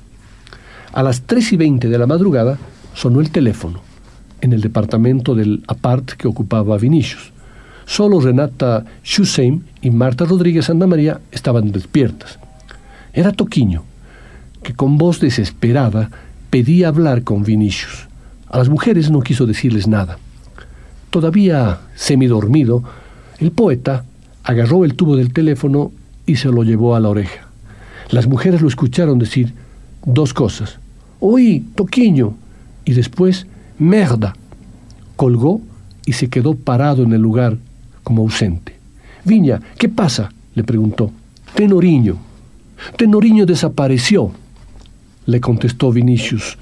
A 0.94 1.04
las 1.04 1.22
3 1.22 1.54
y 1.54 1.58
20 1.58 1.90
de 1.90 1.98
la 1.98 2.08
madrugada 2.08 2.58
sonó 2.96 3.20
el 3.22 3.30
teléfono 3.30 3.93
en 4.44 4.52
el 4.52 4.60
departamento 4.60 5.36
del 5.36 5.64
apart 5.68 6.12
que 6.12 6.28
ocupaba 6.28 6.78
Vinicius. 6.78 7.32
Solo 7.86 8.20
Renata 8.20 8.84
Schusheim 9.02 9.62
y 9.82 9.90
Marta 9.90 10.26
Rodríguez 10.26 10.66
Santa 10.66 10.86
María 10.86 11.22
estaban 11.32 11.72
despiertas. 11.72 12.40
Era 13.14 13.32
Toquiño, 13.32 13.84
que 14.62 14.74
con 14.74 14.98
voz 14.98 15.22
desesperada 15.22 16.10
pedía 16.50 16.90
hablar 16.90 17.24
con 17.24 17.44
Vinicius. 17.44 18.08
A 18.50 18.58
las 18.58 18.68
mujeres 18.68 19.10
no 19.10 19.22
quiso 19.22 19.46
decirles 19.46 19.88
nada. 19.88 20.18
Todavía 21.10 21.80
semidormido, 21.96 22.84
el 23.40 23.52
poeta 23.52 24.04
agarró 24.44 24.84
el 24.84 24.96
tubo 24.96 25.16
del 25.16 25.32
teléfono 25.32 25.94
y 26.26 26.36
se 26.36 26.50
lo 26.50 26.64
llevó 26.64 26.96
a 26.96 27.00
la 27.00 27.10
oreja. 27.10 27.48
Las 28.10 28.28
mujeres 28.28 28.62
lo 28.62 28.68
escucharon 28.68 29.20
decir 29.20 29.54
dos 30.06 30.34
cosas. 30.34 30.80
Oí, 31.22 31.62
Toquiño. 31.76 32.36
Y 32.86 32.94
después, 32.94 33.48
merda. 33.84 34.36
Colgó 35.16 35.62
y 36.06 36.14
se 36.14 36.30
quedó 36.30 36.56
parado 36.56 37.04
en 37.04 37.14
el 37.14 37.22
lugar 37.22 37.58
como 38.04 38.24
ausente. 38.24 38.76
Viña, 39.24 39.62
¿qué 39.78 39.90
pasa? 39.90 40.32
le 40.56 40.64
preguntó. 40.64 41.12
Tenoriño. 41.56 42.18
Tenoriño 42.98 43.46
desapareció, 43.46 44.32
le 45.26 45.40
contestó 45.40 45.92
Vinicius 45.92 46.58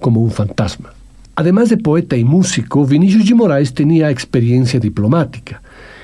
como 0.00 0.20
un 0.20 0.30
fantasma. 0.30 0.92
Además 1.34 1.68
de 1.68 1.76
poeta 1.76 2.16
y 2.16 2.24
músico, 2.24 2.86
Vinicius 2.86 3.24
G. 3.24 3.34
Moraes 3.34 3.74
tenía 3.74 4.10
experiencia 4.10 4.80
diplomática. 4.80 5.60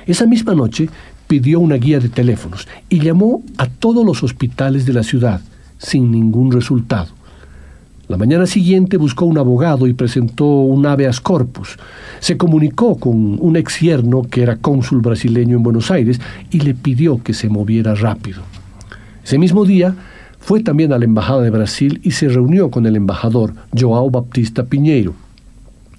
Esa 0.06 0.26
misma 0.26 0.54
noche 0.54 0.88
pidió 1.26 1.60
una 1.60 1.76
guía 1.76 2.00
de 2.00 2.10
teléfonos 2.10 2.68
y 2.88 3.00
llamó 3.00 3.42
a 3.56 3.66
todos 3.66 4.04
los 4.04 4.22
hospitales 4.22 4.84
de 4.84 4.92
la 4.92 5.02
ciudad, 5.02 5.40
sin 5.78 6.10
ningún 6.10 6.52
resultado. 6.52 7.08
La 8.08 8.16
mañana 8.16 8.46
siguiente 8.46 8.96
buscó 8.96 9.24
un 9.24 9.38
abogado 9.38 9.86
y 9.86 9.94
presentó 9.94 10.44
un 10.44 10.84
habeas 10.86 11.20
corpus. 11.20 11.78
Se 12.20 12.36
comunicó 12.36 12.96
con 12.96 13.38
un 13.40 13.56
ex 13.56 13.80
yerno 13.80 14.22
que 14.22 14.42
era 14.42 14.56
cónsul 14.56 15.00
brasileño 15.00 15.56
en 15.56 15.62
Buenos 15.62 15.90
Aires 15.90 16.20
y 16.50 16.60
le 16.60 16.74
pidió 16.74 17.22
que 17.22 17.32
se 17.32 17.48
moviera 17.48 17.94
rápido. 17.94 18.42
Ese 19.24 19.38
mismo 19.38 19.64
día, 19.64 19.94
fue 20.42 20.60
también 20.60 20.92
a 20.92 20.98
la 20.98 21.04
Embajada 21.04 21.42
de 21.42 21.50
Brasil 21.50 22.00
y 22.02 22.10
se 22.10 22.28
reunió 22.28 22.70
con 22.70 22.84
el 22.86 22.96
embajador 22.96 23.54
Joao 23.78 24.10
Baptista 24.10 24.64
Piñeiro, 24.64 25.14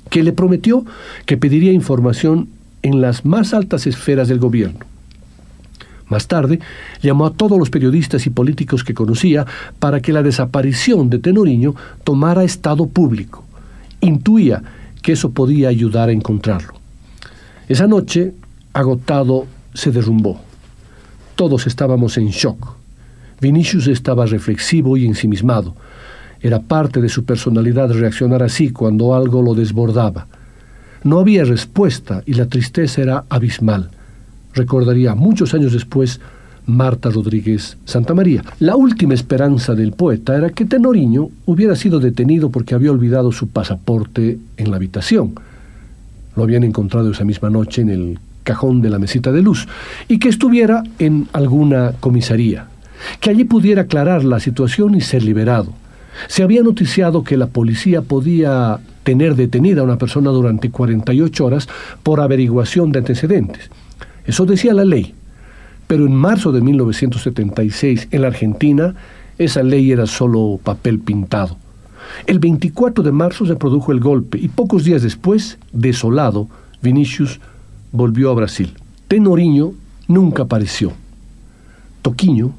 que 0.09 0.21
le 0.21 0.33
prometió 0.33 0.85
que 1.25 1.37
pediría 1.37 1.71
información 1.71 2.49
en 2.81 2.99
las 2.99 3.23
más 3.23 3.53
altas 3.53 3.87
esferas 3.87 4.27
del 4.27 4.39
gobierno. 4.39 4.92
Más 6.07 6.27
tarde, 6.27 6.59
llamó 7.01 7.25
a 7.25 7.33
todos 7.33 7.57
los 7.57 7.69
periodistas 7.69 8.25
y 8.27 8.29
políticos 8.29 8.83
que 8.83 8.93
conocía 8.93 9.45
para 9.79 10.01
que 10.01 10.13
la 10.13 10.23
desaparición 10.23 11.09
de 11.09 11.19
Tenoriño 11.19 11.75
tomara 12.03 12.43
estado 12.43 12.85
público. 12.87 13.43
Intuía 14.01 14.61
que 15.01 15.13
eso 15.13 15.31
podía 15.31 15.69
ayudar 15.69 16.09
a 16.09 16.13
encontrarlo. 16.13 16.73
Esa 17.67 17.87
noche, 17.87 18.33
agotado, 18.73 19.47
se 19.73 19.91
derrumbó. 19.91 20.39
Todos 21.35 21.67
estábamos 21.67 22.17
en 22.17 22.27
shock. 22.27 22.75
Vinicius 23.41 23.87
estaba 23.87 24.25
reflexivo 24.25 24.97
y 24.97 25.05
ensimismado. 25.05 25.75
Era 26.41 26.59
parte 26.59 27.01
de 27.01 27.09
su 27.09 27.25
personalidad 27.25 27.91
reaccionar 27.91 28.43
así 28.43 28.71
cuando 28.71 29.15
algo 29.15 29.41
lo 29.41 29.55
desbordaba. 29.55 30.27
No 31.03 31.19
había 31.19 31.43
respuesta 31.43 32.23
y 32.25 32.33
la 32.33 32.45
tristeza 32.45 33.01
era 33.01 33.23
abismal. 33.29 33.89
Recordaría 34.53 35.15
muchos 35.15 35.53
años 35.53 35.73
después 35.73 36.19
Marta 36.65 37.09
Rodríguez 37.09 37.77
Santamaría. 37.85 38.43
La 38.59 38.75
última 38.75 39.13
esperanza 39.13 39.75
del 39.75 39.91
poeta 39.91 40.35
era 40.37 40.49
que 40.49 40.65
Tenoriño 40.65 41.29
hubiera 41.45 41.75
sido 41.75 41.99
detenido 41.99 42.49
porque 42.49 42.75
había 42.75 42.91
olvidado 42.91 43.31
su 43.31 43.49
pasaporte 43.49 44.37
en 44.57 44.71
la 44.71 44.77
habitación. 44.77 45.33
Lo 46.35 46.43
habían 46.43 46.63
encontrado 46.63 47.11
esa 47.11 47.25
misma 47.25 47.49
noche 47.49 47.81
en 47.81 47.89
el 47.89 48.19
cajón 48.43 48.81
de 48.81 48.89
la 48.89 48.99
mesita 48.99 49.31
de 49.31 49.41
luz 49.41 49.67
y 50.07 50.19
que 50.19 50.29
estuviera 50.29 50.83
en 50.99 51.27
alguna 51.33 51.93
comisaría, 51.99 52.67
que 53.19 53.29
allí 53.29 53.43
pudiera 53.43 53.83
aclarar 53.83 54.23
la 54.23 54.39
situación 54.39 54.95
y 54.95 55.01
ser 55.01 55.23
liberado. 55.23 55.73
Se 56.27 56.43
había 56.43 56.61
noticiado 56.61 57.23
que 57.23 57.37
la 57.37 57.47
policía 57.47 58.01
podía 58.01 58.79
tener 59.03 59.35
detenida 59.35 59.81
a 59.81 59.83
una 59.83 59.97
persona 59.97 60.29
durante 60.29 60.69
48 60.69 61.45
horas 61.45 61.67
por 62.03 62.21
averiguación 62.21 62.91
de 62.91 62.99
antecedentes. 62.99 63.69
Eso 64.25 64.45
decía 64.45 64.73
la 64.73 64.85
ley. 64.85 65.13
Pero 65.87 66.05
en 66.05 66.15
marzo 66.15 66.51
de 66.51 66.61
1976, 66.61 68.07
en 68.11 68.21
la 68.21 68.27
Argentina, 68.27 68.95
esa 69.37 69.63
ley 69.63 69.91
era 69.91 70.05
solo 70.05 70.59
papel 70.63 70.99
pintado. 70.99 71.57
El 72.27 72.39
24 72.39 73.03
de 73.03 73.11
marzo 73.11 73.45
se 73.45 73.55
produjo 73.55 73.91
el 73.91 73.99
golpe 73.99 74.37
y 74.37 74.47
pocos 74.47 74.83
días 74.83 75.01
después, 75.01 75.57
desolado, 75.71 76.47
Vinicius 76.81 77.39
volvió 77.91 78.29
a 78.29 78.35
Brasil. 78.35 78.73
Tenoriño 79.07 79.73
nunca 80.07 80.43
apareció. 80.43 80.93
Toquiño, 82.01 82.53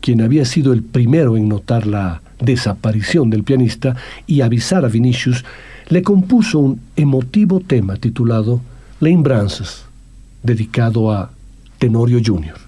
quien 0.00 0.20
había 0.20 0.44
sido 0.44 0.72
el 0.72 0.82
primero 0.82 1.36
en 1.36 1.48
notar 1.48 1.86
la 1.86 2.22
desaparición 2.40 3.30
del 3.30 3.44
pianista 3.44 3.96
y 4.26 4.40
avisar 4.40 4.84
a 4.84 4.88
Vinicius, 4.88 5.44
le 5.88 6.02
compuso 6.02 6.58
un 6.58 6.80
emotivo 6.96 7.60
tema 7.60 7.96
titulado 7.96 8.60
Lembranzas, 9.00 9.84
dedicado 10.42 11.10
a 11.10 11.30
Tenorio 11.78 12.20
Jr. 12.24 12.58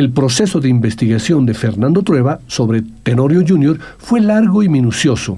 El 0.00 0.10
proceso 0.12 0.60
de 0.60 0.70
investigación 0.70 1.44
de 1.44 1.52
Fernando 1.52 2.00
Trueba 2.02 2.40
sobre 2.46 2.80
Tenorio 3.02 3.44
Jr. 3.46 3.78
fue 3.98 4.22
largo 4.22 4.62
y 4.62 4.68
minucioso. 4.70 5.36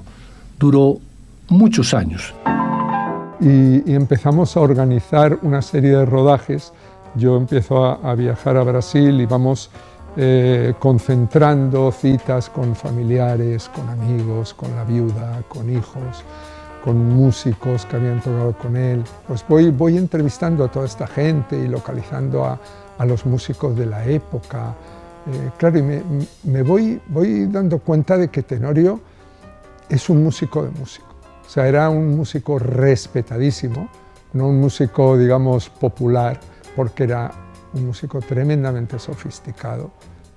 Duró 0.57 0.99
muchos 1.49 1.93
años. 1.93 2.33
y, 3.41 3.91
empezamos 3.93 4.55
a 4.55 4.61
organizar 4.61 5.37
una 5.41 5.61
serie 5.61 5.89
de 5.89 6.05
rodajes. 6.05 6.71
Yo 7.15 7.35
empiezo 7.35 7.83
a, 7.83 7.95
a 8.09 8.15
viajar 8.15 8.55
a 8.55 8.63
Brasil 8.63 9.19
y 9.19 9.25
vamos 9.25 9.69
eh, 10.15 10.73
concentrando 10.79 11.91
citas 11.91 12.49
con 12.49 12.73
familiares, 12.73 13.67
con 13.67 13.89
amigos, 13.89 14.53
con 14.53 14.73
la 14.77 14.85
viuda, 14.85 15.43
con 15.49 15.69
hijos, 15.69 16.23
con 16.85 17.13
músicos 17.13 17.85
que 17.85 17.97
habían 17.97 18.21
tocado 18.21 18.53
con 18.53 18.77
él. 18.77 19.03
Pues 19.27 19.43
voy, 19.45 19.71
voy 19.71 19.97
entrevistando 19.97 20.63
a 20.63 20.69
toda 20.69 20.85
esta 20.85 21.05
gente 21.05 21.57
y 21.57 21.67
localizando 21.67 22.45
a, 22.45 22.57
a 22.97 23.05
los 23.05 23.25
músicos 23.25 23.75
de 23.75 23.85
la 23.85 24.05
época. 24.05 24.75
Eh, 25.27 25.51
claro, 25.57 25.77
y 25.77 25.81
me, 26.43 26.63
voy, 26.63 27.01
voy 27.07 27.47
dando 27.47 27.79
cuenta 27.79 28.17
de 28.17 28.29
que 28.29 28.43
Tenorio 28.43 28.99
es 29.89 30.09
un 30.09 30.23
músico 30.23 30.63
de 30.63 30.71
músico. 30.71 31.07
O 31.45 31.49
sea, 31.49 31.67
era 31.67 31.89
un 31.89 32.15
músico 32.15 32.59
respetadísimo, 32.59 33.89
no 34.33 34.47
un 34.47 34.59
músico, 34.59 35.17
digamos, 35.17 35.69
popular, 35.69 36.39
porque 36.75 37.03
era 37.03 37.31
un 37.73 37.87
músico 37.87 38.19
tremendamente 38.19 38.97
sofisticado, 38.99 39.91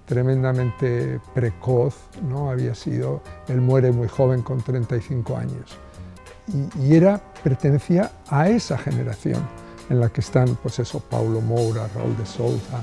tremendamente 0.04 1.20
precoz, 1.34 1.94
¿no? 2.28 2.50
Había 2.50 2.74
sido, 2.74 3.22
él 3.48 3.60
muere 3.60 3.92
muy 3.92 4.08
joven 4.08 4.42
con 4.42 4.60
35 4.62 5.36
años. 5.36 5.78
Y, 6.48 6.86
y, 6.86 6.94
era, 6.94 7.20
pertenecía 7.42 8.12
a 8.28 8.48
esa 8.48 8.78
generación 8.78 9.42
en 9.90 10.00
la 10.00 10.08
que 10.08 10.20
están, 10.20 10.56
pues 10.62 10.78
eso, 10.78 11.00
Paulo 11.00 11.40
Moura, 11.40 11.88
Raúl 11.94 12.16
de 12.16 12.26
Souza, 12.26 12.82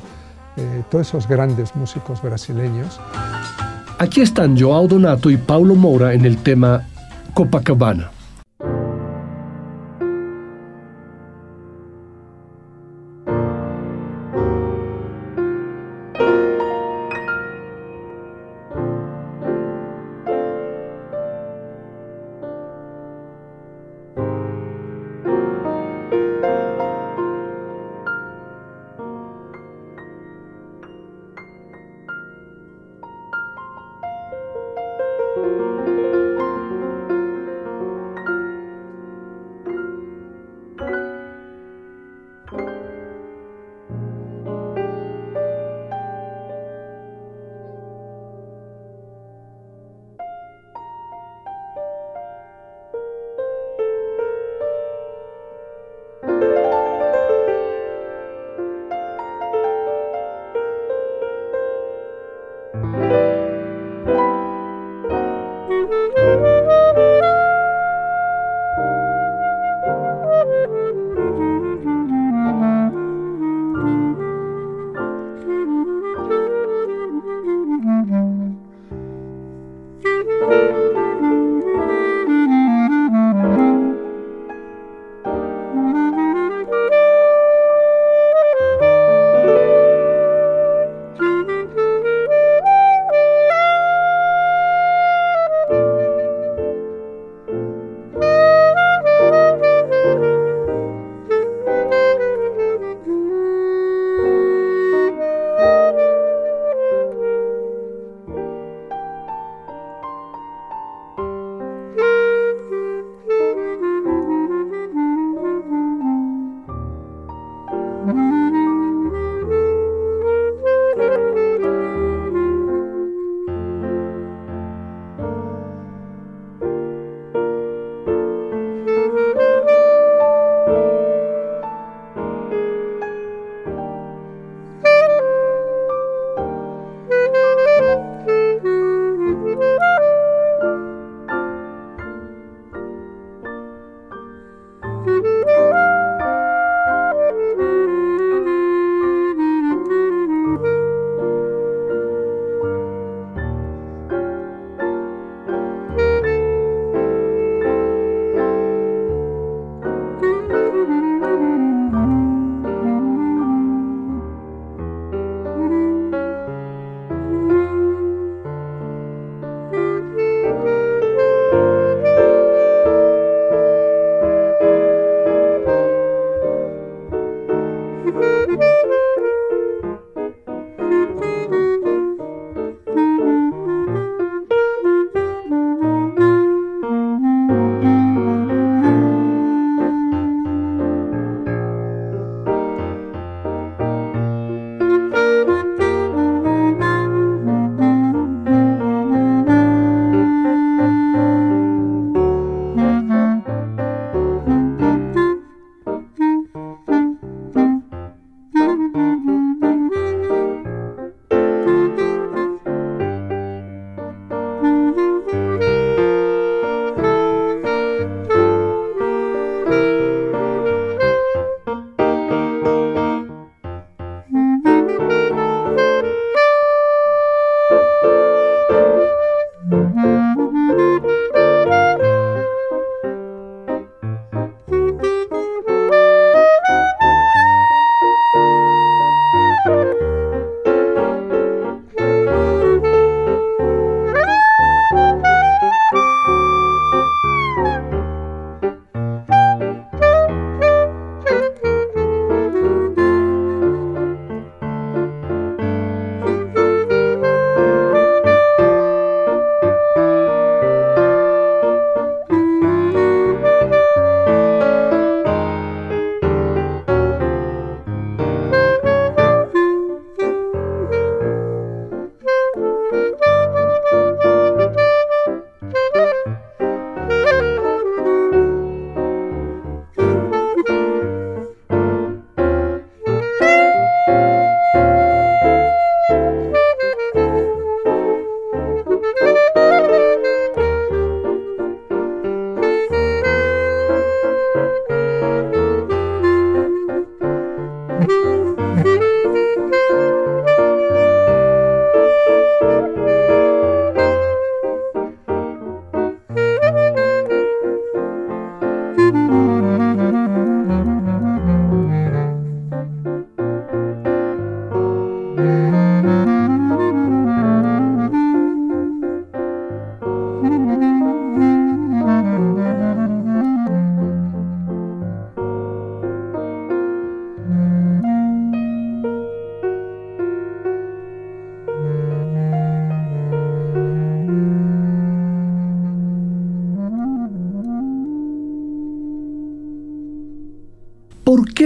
eh, 0.58 0.84
todos 0.90 1.08
esos 1.08 1.28
grandes 1.28 1.76
músicos 1.76 2.22
brasileños. 2.22 3.00
Aquí 4.00 4.22
están 4.22 4.60
Joao 4.60 4.88
Donato 4.88 5.30
y 5.30 5.38
Paulo 5.38 5.76
Moura 5.76 6.14
en 6.14 6.26
el 6.26 6.38
tema 6.38 6.88
Copacabana. 7.34 8.12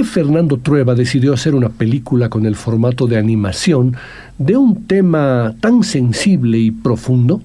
Fernando 0.08 0.58
Trueba 0.58 0.96
decidió 0.96 1.34
hacer 1.34 1.54
una 1.54 1.70
película 1.70 2.30
con 2.30 2.46
el 2.46 2.56
formato 2.56 3.06
de 3.06 3.18
animación 3.18 3.96
de 4.38 4.58
un 4.58 4.88
tema 4.88 5.54
tan 5.60 5.84
sensible 5.84 6.58
y 6.58 6.72
profundo? 6.72 7.42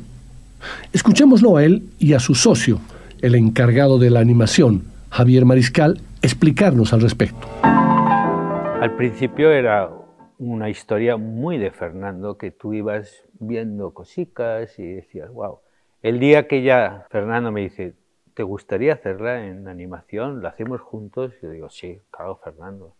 Escuchémoslo 0.92 1.56
a 1.56 1.64
él 1.64 1.82
y 1.98 2.14
a 2.14 2.20
su 2.20 2.34
socio, 2.34 2.78
el 3.20 3.34
encargado 3.34 3.98
de 3.98 4.10
la 4.10 4.20
animación, 4.20 4.84
Javier 5.10 5.44
Mariscal, 5.44 6.00
explicarnos 6.22 6.92
al 6.92 7.02
respecto. 7.02 7.46
Al 7.62 8.96
principio 8.96 9.50
era 9.50 9.90
una 10.38 10.70
historia 10.70 11.16
muy 11.16 11.58
de 11.58 11.70
Fernando, 11.70 12.38
que 12.38 12.50
tú 12.50 12.72
ibas 12.72 13.12
viendo 13.38 13.92
cositas 13.92 14.78
y 14.78 14.86
decías, 14.86 15.30
wow. 15.30 15.58
El 16.00 16.18
día 16.18 16.48
que 16.48 16.62
ya 16.62 17.06
Fernando 17.10 17.52
me 17.52 17.60
dice, 17.60 17.94
¿te 18.34 18.42
gustaría 18.42 18.94
hacerla 18.94 19.46
en 19.46 19.68
animación? 19.68 20.42
¿La 20.42 20.50
hacemos 20.50 20.80
juntos? 20.80 21.32
Yo 21.42 21.50
digo, 21.50 21.70
sí, 21.70 22.00
claro, 22.10 22.36
Fernando. 22.42 22.94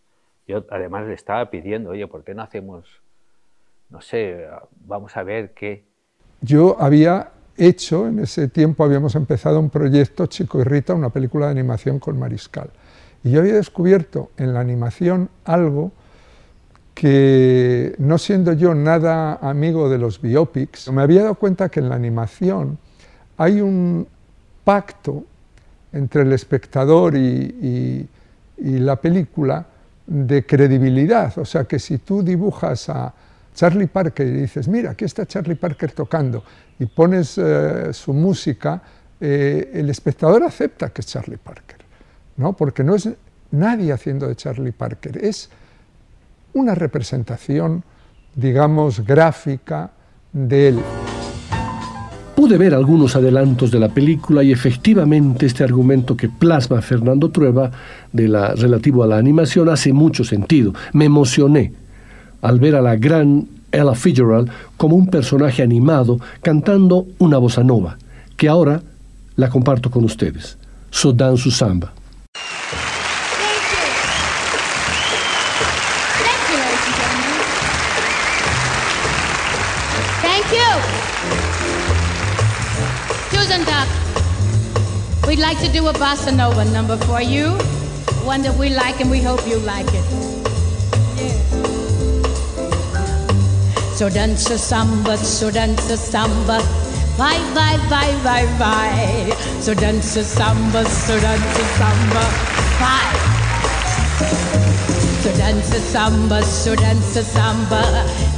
Yo 0.47 0.65
además 0.69 1.07
le 1.07 1.13
estaba 1.13 1.49
pidiendo, 1.49 1.91
oye, 1.91 2.07
¿por 2.07 2.23
qué 2.23 2.33
no 2.33 2.41
hacemos, 2.41 3.01
no 3.89 4.01
sé, 4.01 4.47
vamos 4.85 5.15
a 5.15 5.23
ver 5.23 5.53
qué? 5.53 5.85
Yo 6.41 6.75
había 6.79 7.31
hecho, 7.57 8.07
en 8.07 8.19
ese 8.19 8.47
tiempo 8.49 8.83
habíamos 8.83 9.15
empezado 9.15 9.59
un 9.59 9.69
proyecto 9.69 10.25
Chico 10.25 10.59
y 10.59 10.63
Rita, 10.63 10.93
una 10.93 11.09
película 11.09 11.45
de 11.45 11.51
animación 11.53 11.99
con 11.99 12.19
Mariscal. 12.19 12.69
Y 13.23 13.31
yo 13.31 13.39
había 13.39 13.53
descubierto 13.53 14.31
en 14.37 14.53
la 14.53 14.59
animación 14.59 15.29
algo 15.45 15.93
que, 16.93 17.95
no 17.97 18.17
siendo 18.17 18.53
yo 18.53 18.75
nada 18.75 19.35
amigo 19.35 19.89
de 19.89 19.97
los 19.97 20.21
biopics, 20.21 20.91
me 20.91 21.01
había 21.01 21.21
dado 21.23 21.35
cuenta 21.35 21.69
que 21.69 21.79
en 21.79 21.89
la 21.89 21.95
animación 21.95 22.77
hay 23.37 23.61
un 23.61 24.07
pacto 24.63 25.23
entre 25.91 26.23
el 26.23 26.33
espectador 26.33 27.15
y, 27.15 28.07
la 28.57 28.95
película 28.95 29.65
de 30.05 30.45
credibilidad. 30.45 31.37
O 31.37 31.45
sea 31.45 31.65
que 31.65 31.79
si 31.79 31.97
tú 31.97 32.23
dibujas 32.23 32.87
a 32.89 33.13
Charlie 33.53 33.87
Parker 33.87 34.25
y 34.27 34.31
dices, 34.31 34.67
mira, 34.67 34.91
aquí 34.91 35.05
está 35.05 35.25
Charlie 35.25 35.55
Parker 35.55 35.91
tocando, 35.91 36.43
y 36.79 36.85
pones 36.85 37.37
eh, 37.37 37.93
su 37.93 38.13
música, 38.13 38.81
eh, 39.19 39.71
el 39.73 39.89
espectador 39.89 40.43
acepta 40.43 40.89
que 40.89 41.01
es 41.01 41.07
Charlie 41.07 41.37
Parker, 41.37 41.79
¿no? 42.37 42.53
porque 42.53 42.83
no 42.83 42.95
es 42.95 43.09
nadie 43.51 43.91
haciendo 43.91 44.27
de 44.27 44.35
Charlie 44.35 44.71
Parker, 44.71 45.23
es 45.23 45.49
una 46.53 46.75
representación, 46.75 47.83
digamos, 48.35 49.05
gráfica 49.05 49.91
de 50.31 50.67
él. 50.69 50.79
Pude 52.35 52.57
ver 52.57 52.73
algunos 52.73 53.15
adelantos 53.15 53.69
de 53.69 53.79
la 53.79 53.89
película 53.89 54.43
y 54.43 54.51
efectivamente 54.51 55.45
este 55.45 55.63
argumento 55.63 56.17
que 56.17 56.29
plasma 56.29 56.81
Fernando 56.81 57.29
Trueba 57.29 57.69
de 58.11 58.27
la, 58.27 58.55
relativo 58.55 59.03
a 59.03 59.07
la 59.07 59.17
animación 59.17 59.69
hace 59.69 59.93
mucho 59.93 60.23
sentido. 60.23 60.73
Me 60.93 61.05
emocioné 61.05 61.73
al 62.41 62.59
ver 62.59 62.75
a 62.75 62.81
la 62.81 62.95
gran 62.95 63.47
Ella 63.71 63.93
Fitzgerald 63.93 64.49
como 64.77 64.95
un 64.95 65.07
personaje 65.07 65.61
animado 65.61 66.19
cantando 66.41 67.05
una 67.19 67.37
bossa 67.37 67.63
nova, 67.63 67.97
que 68.35 68.49
ahora 68.49 68.81
la 69.35 69.49
comparto 69.49 69.91
con 69.91 70.03
ustedes. 70.03 70.57
So 70.89 71.13
dan 71.13 71.37
to 85.63 85.71
do 85.71 85.87
a 85.87 85.93
bossa 85.93 86.35
nova 86.35 86.65
number 86.65 86.97
for 87.05 87.21
you. 87.21 87.51
One 88.25 88.41
that 88.41 88.55
we 88.57 88.69
like 88.69 88.99
and 88.99 89.09
we 89.09 89.21
hope 89.21 89.47
you 89.47 89.57
like 89.59 89.87
it. 89.87 90.05
Yeah. 91.15 91.53
So 93.95 94.09
a 94.51 94.57
samba, 94.57 95.15
so 95.17 95.51
dance 95.51 95.89
a 95.89 95.95
samba. 95.95 96.59
bye 97.17 97.39
bye 97.55 97.79
bye 97.89 98.15
bye 98.23 98.47
vai. 98.59 99.31
So 99.61 99.73
danza 99.73 100.23
samba, 100.23 100.83
so 100.85 101.17
danza 101.19 101.63
samba. 101.79 102.23
Vai. 102.81 103.13
So 105.23 105.31
dance 105.37 105.79
samba, 105.79 106.43
so 106.43 106.75
samba. 107.23 107.81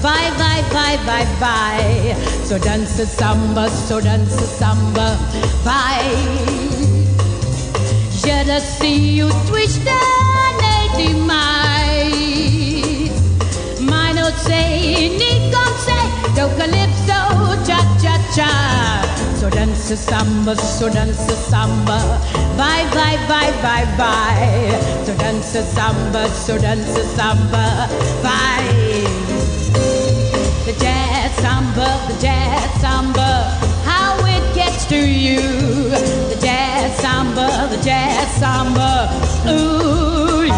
bye 0.03 0.29
bye 0.37 0.63
bye 0.73 0.97
bye 1.07 1.25
vai. 1.39 2.15
So 2.43 2.59
a 2.99 3.05
samba, 3.07 3.69
so 3.69 3.99
danza 3.99 4.45
samba. 4.59 5.17
bye. 5.63 6.94
Je 8.25 8.59
see 8.59 9.17
you 9.17 9.29
twist 9.47 9.85
the 9.85 11.13
mai. 11.27 12.09
Mine 13.79 14.25
say, 14.45 15.09
ni 15.19 15.51
con 15.51 15.71
say, 15.85 16.05
do 16.33 16.47
calypso, 16.57 17.19
cha 17.67 17.79
cha 18.01 18.15
cha. 18.35 18.49
So 19.39 19.49
dance 19.51 19.91
a 19.91 19.97
samba, 19.97 20.55
so 20.55 20.89
dance 20.89 21.29
a 21.29 21.35
samba. 21.35 21.97
Bye, 22.57 22.87
bye, 22.95 23.19
bye, 23.29 23.53
bye, 23.61 23.85
bye. 23.95 24.79
So 25.05 25.15
dance 25.17 25.53
a 25.53 25.61
samba, 25.63 26.27
so 26.29 26.57
dance 26.57 26.97
a 26.97 27.03
samba. 27.15 27.87
Bye. 28.23 29.05
The 30.65 30.73
jazz 30.79 31.31
samba, 31.43 31.87
the 32.07 32.19
jazz 32.19 32.81
samba, 32.81 33.43
how 33.85 34.17
gets 34.75 34.85
to 34.87 34.97
you. 34.97 35.39
The 36.29 36.37
jazz 36.41 36.97
samba, 36.99 37.67
the 37.69 37.81
jazz 37.81 38.27
samba, 38.39 39.09
ooh, 39.47 40.43
you. 40.43 40.51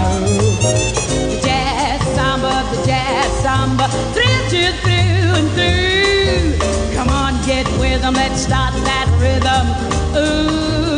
The 1.34 1.39
jazz 1.43 2.01
samba, 2.15 2.65
the 2.74 2.86
jazz 2.86 3.32
samba, 3.43 3.88
thrills 4.13 4.53
you 4.53 4.72
through 4.82 5.38
and 5.39 5.49
through. 5.57 6.95
Come 6.95 7.09
on, 7.09 7.34
get 7.45 7.68
with 7.80 8.03
'em, 8.03 8.15
let's 8.15 8.41
start 8.41 8.74
that 8.89 9.07
rhythm. 9.22 9.65
Ooh, 10.18 10.97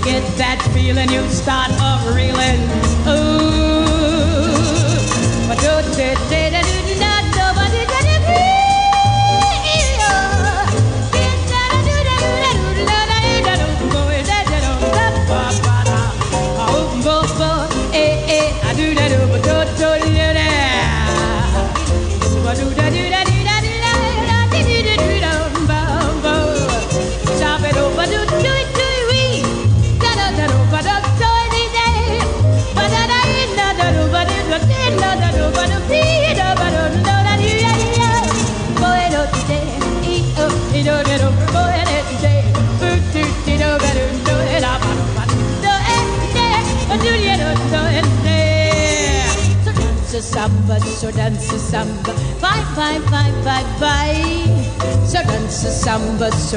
You 0.00 0.06
get 0.06 0.38
that 0.38 0.62
feeling, 0.72 1.10
you 1.10 1.28
start 1.28 1.70
a 1.76 2.00
reeling. 2.16 2.62
Ooh, 3.06 3.84
but 5.46 5.58
do 5.60 5.82
do 5.94 6.14
do 6.30 6.39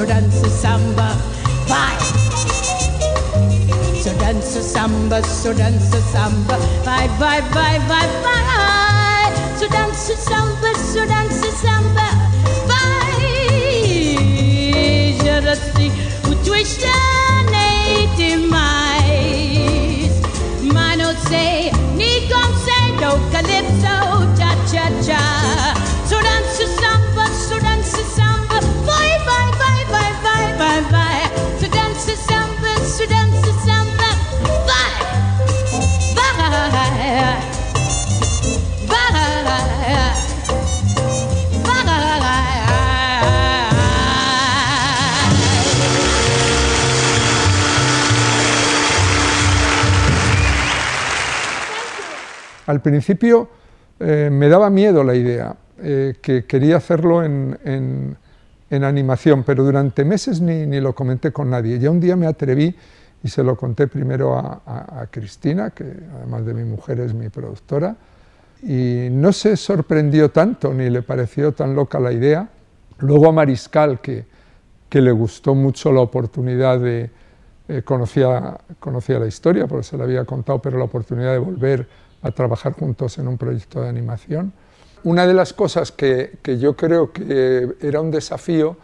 so 0.04 0.10
dance 0.10 0.44
a 0.44 0.50
samba, 0.50 1.16
bye. 1.70 1.98
So 4.02 4.12
dance 4.20 4.54
a 4.58 4.62
samba, 4.62 5.24
so 5.24 5.54
dance 5.54 5.94
a 5.94 6.02
samba, 6.02 6.58
bye 6.84 7.08
bye 7.18 7.53
principio 52.84 53.50
eh, 54.00 54.30
me 54.32 54.50
daba 54.50 54.70
miedo 54.70 55.04
la 55.04 55.16
idea, 55.16 55.56
eh, 55.82 56.16
que 56.22 56.46
quería 56.46 56.78
hacerlo 56.78 57.24
en, 57.24 57.58
en, 57.64 58.18
en, 58.70 58.84
animación, 58.84 59.44
pero 59.44 59.64
durante 59.64 60.06
meses 60.06 60.42
ni, 60.42 60.66
ni, 60.68 60.80
lo 60.80 60.94
comenté 60.94 61.32
con 61.32 61.50
nadie. 61.50 61.80
Ya 61.80 61.90
un 61.90 62.00
día 62.00 62.16
me 62.16 62.28
atreví 62.28 62.76
y 63.24 63.28
se 63.28 63.44
lo 63.44 63.56
conté 63.56 63.88
primero 63.88 64.38
a, 64.38 64.62
a, 64.66 65.02
a 65.02 65.08
Cristina, 65.08 65.72
que 65.72 65.86
además 66.16 66.46
de 66.46 66.54
mi 66.54 66.64
mujer 66.64 67.00
es 67.00 67.14
mi 67.14 67.30
productora, 67.30 67.96
y 68.62 69.08
no 69.10 69.34
se 69.34 69.58
sorprendió 69.58 70.30
tanto 70.30 70.74
ni 70.74 70.90
le 70.90 71.02
pareció 71.02 71.54
tan 71.54 71.76
loca 71.76 72.00
la 72.00 72.12
idea. 72.12 72.48
Luego 73.00 73.30
a 73.30 73.32
Mariscal, 73.32 74.00
que, 74.00 74.26
que 74.90 75.02
le 75.02 75.12
gustó 75.12 75.56
mucho 75.56 75.92
la 75.92 76.02
oportunidad 76.02 76.80
de, 76.80 77.10
eh, 77.70 77.82
conocía, 77.82 78.58
conocía 78.80 79.20
la 79.20 79.28
historia 79.28 79.68
porque 79.68 79.84
se 79.84 79.98
la 79.98 80.04
había 80.04 80.26
contado, 80.26 80.60
pero 80.62 80.78
la 80.78 80.84
oportunidad 80.84 81.32
de 81.32 81.38
volver 81.38 81.88
a 82.24 82.32
trabajar 82.32 82.74
juntos 82.74 83.18
en 83.20 83.28
un 83.28 83.38
proyecto 83.38 83.82
de 83.82 83.90
animación. 83.90 84.54
Una 85.04 85.28
de 85.28 85.34
las 85.34 85.54
cosas 85.54 85.92
que, 85.92 86.40
que 86.42 86.58
yo 86.58 86.76
creo 86.76 87.12
que 87.12 87.76
era 87.82 88.02
un 88.02 88.10
desafío 88.10 88.78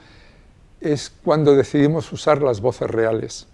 es 0.82 1.12
cuando 1.24 1.56
decidimos 1.56 2.12
usar 2.12 2.42
las 2.42 2.62
voces 2.62 2.90
reales 2.90 3.48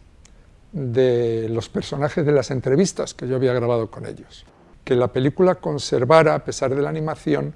de 0.74 1.48
los 1.50 1.70
personajes 1.70 2.26
de 2.26 2.32
las 2.34 2.52
entrevistas 2.52 3.14
que 3.14 3.28
yo 3.28 3.38
había 3.38 3.54
grabado 3.54 3.90
con 3.90 4.06
ellos 4.06 4.46
que 4.86 4.96
la 4.96 5.10
película 5.10 5.56
conservara, 5.56 6.36
a 6.36 6.46
pesar 6.46 6.74
de 6.74 6.82
la 6.82 6.90
animación, 6.90 7.54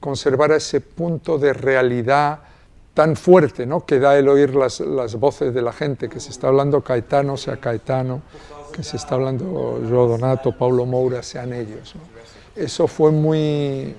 conservara 0.00 0.56
ese 0.56 0.80
punto 0.80 1.36
de 1.36 1.52
realidad 1.52 2.38
tan 2.94 3.16
fuerte 3.16 3.66
¿no? 3.66 3.84
que 3.84 3.98
da 3.98 4.16
el 4.16 4.28
oír 4.28 4.54
las, 4.54 4.80
las, 4.80 5.16
voces 5.16 5.52
de 5.52 5.60
la 5.60 5.72
gente, 5.72 6.08
que 6.08 6.20
se 6.20 6.30
está 6.30 6.48
hablando 6.48 6.80
Caetano, 6.80 7.36
sea 7.36 7.58
Caetano, 7.58 8.22
que 8.78 8.84
se 8.84 8.96
está 8.96 9.16
hablando 9.16 9.82
yo, 9.90 10.06
Donato, 10.06 10.52
Paulo 10.52 10.86
Moura, 10.86 11.20
sean 11.24 11.52
ellos. 11.52 11.96
¿no? 11.96 12.02
Eso 12.54 12.86
fue, 12.86 13.10
muy, 13.10 13.96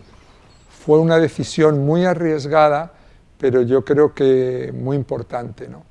fue 0.70 1.00
una 1.00 1.20
decisión 1.20 1.86
muy 1.86 2.06
arriesgada, 2.06 2.94
pero 3.38 3.62
yo 3.64 3.84
creo 3.84 4.14
que 4.14 4.72
muy 4.74 4.96
importante. 4.96 5.68
¿no? 5.68 5.84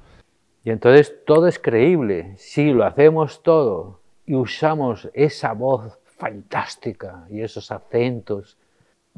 Y 0.64 0.70
entonces 0.70 1.14
todo 1.26 1.48
es 1.48 1.58
creíble, 1.58 2.32
si 2.38 2.72
lo 2.72 2.86
hacemos 2.86 3.42
todo 3.42 4.00
y 4.24 4.36
usamos 4.36 5.10
esa 5.12 5.52
voz 5.52 5.98
fantástica 6.16 7.26
y 7.28 7.42
esos 7.42 7.70
acentos, 7.70 8.56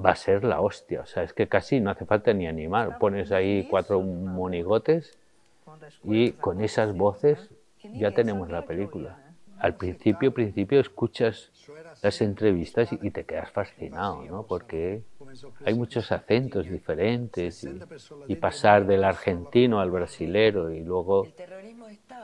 va 0.04 0.10
a 0.10 0.16
ser 0.16 0.42
la 0.42 0.60
hostia. 0.60 1.02
O 1.02 1.06
sea, 1.06 1.22
es 1.22 1.32
que 1.32 1.46
casi 1.46 1.78
no 1.78 1.90
hace 1.92 2.06
falta 2.06 2.32
ni 2.32 2.48
animar. 2.48 2.98
Pones 2.98 3.30
ahí 3.30 3.68
cuatro 3.70 4.00
monigotes 4.00 5.16
y 6.02 6.32
con 6.32 6.60
esas 6.60 6.92
voces 6.96 7.50
ya 7.84 8.10
tenemos 8.10 8.50
la 8.50 8.62
película. 8.62 9.29
Al 9.60 9.76
principio, 9.76 10.32
principio 10.32 10.80
escuchas 10.80 11.50
las 12.02 12.20
entrevistas 12.22 12.92
y 12.92 13.10
te 13.10 13.24
quedas 13.24 13.50
fascinado, 13.50 14.24
¿no? 14.24 14.42
Porque 14.44 15.02
hay 15.64 15.74
muchos 15.74 16.10
acentos 16.12 16.68
diferentes 16.68 17.62
y, 17.64 17.80
y 18.26 18.36
pasar 18.36 18.86
del 18.86 19.04
argentino 19.04 19.80
al 19.80 19.90
brasilero 19.90 20.72
y 20.72 20.82
luego 20.82 21.28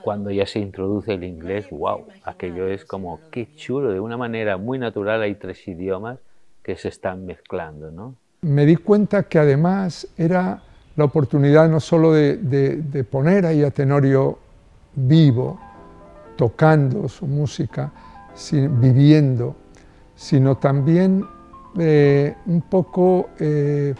cuando 0.02 0.30
ya 0.30 0.46
se 0.46 0.60
introduce 0.60 1.12
el 1.14 1.24
inglés, 1.24 1.68
wow, 1.70 2.04
aquello 2.24 2.68
es 2.68 2.84
como 2.84 3.20
qué 3.30 3.48
chulo, 3.56 3.92
de 3.92 4.00
una 4.00 4.16
manera 4.16 4.56
muy 4.56 4.78
natural 4.78 5.20
hay 5.22 5.34
tres 5.34 5.66
idiomas 5.68 6.18
que 6.62 6.76
se 6.76 6.88
están 6.88 7.26
mezclando, 7.26 7.90
¿no? 7.90 8.14
Me 8.42 8.64
di 8.64 8.76
cuenta 8.76 9.24
que 9.24 9.38
además 9.38 10.08
era 10.16 10.62
la 10.94 11.04
oportunidad 11.04 11.68
no 11.68 11.80
solo 11.80 12.12
de, 12.12 12.36
de, 12.36 12.76
de 12.76 13.04
poner 13.04 13.44
ahí 13.44 13.62
a 13.62 13.70
Tenorio 13.70 14.38
vivo, 14.94 15.60
tocando 16.36 17.08
su 17.08 17.26
música, 17.26 17.90
viviendo, 18.52 19.56
sino 20.14 20.56
también 20.56 21.24
eh, 21.78 22.34
un 22.46 22.62
poco 22.62 23.30
eh, 23.38 23.94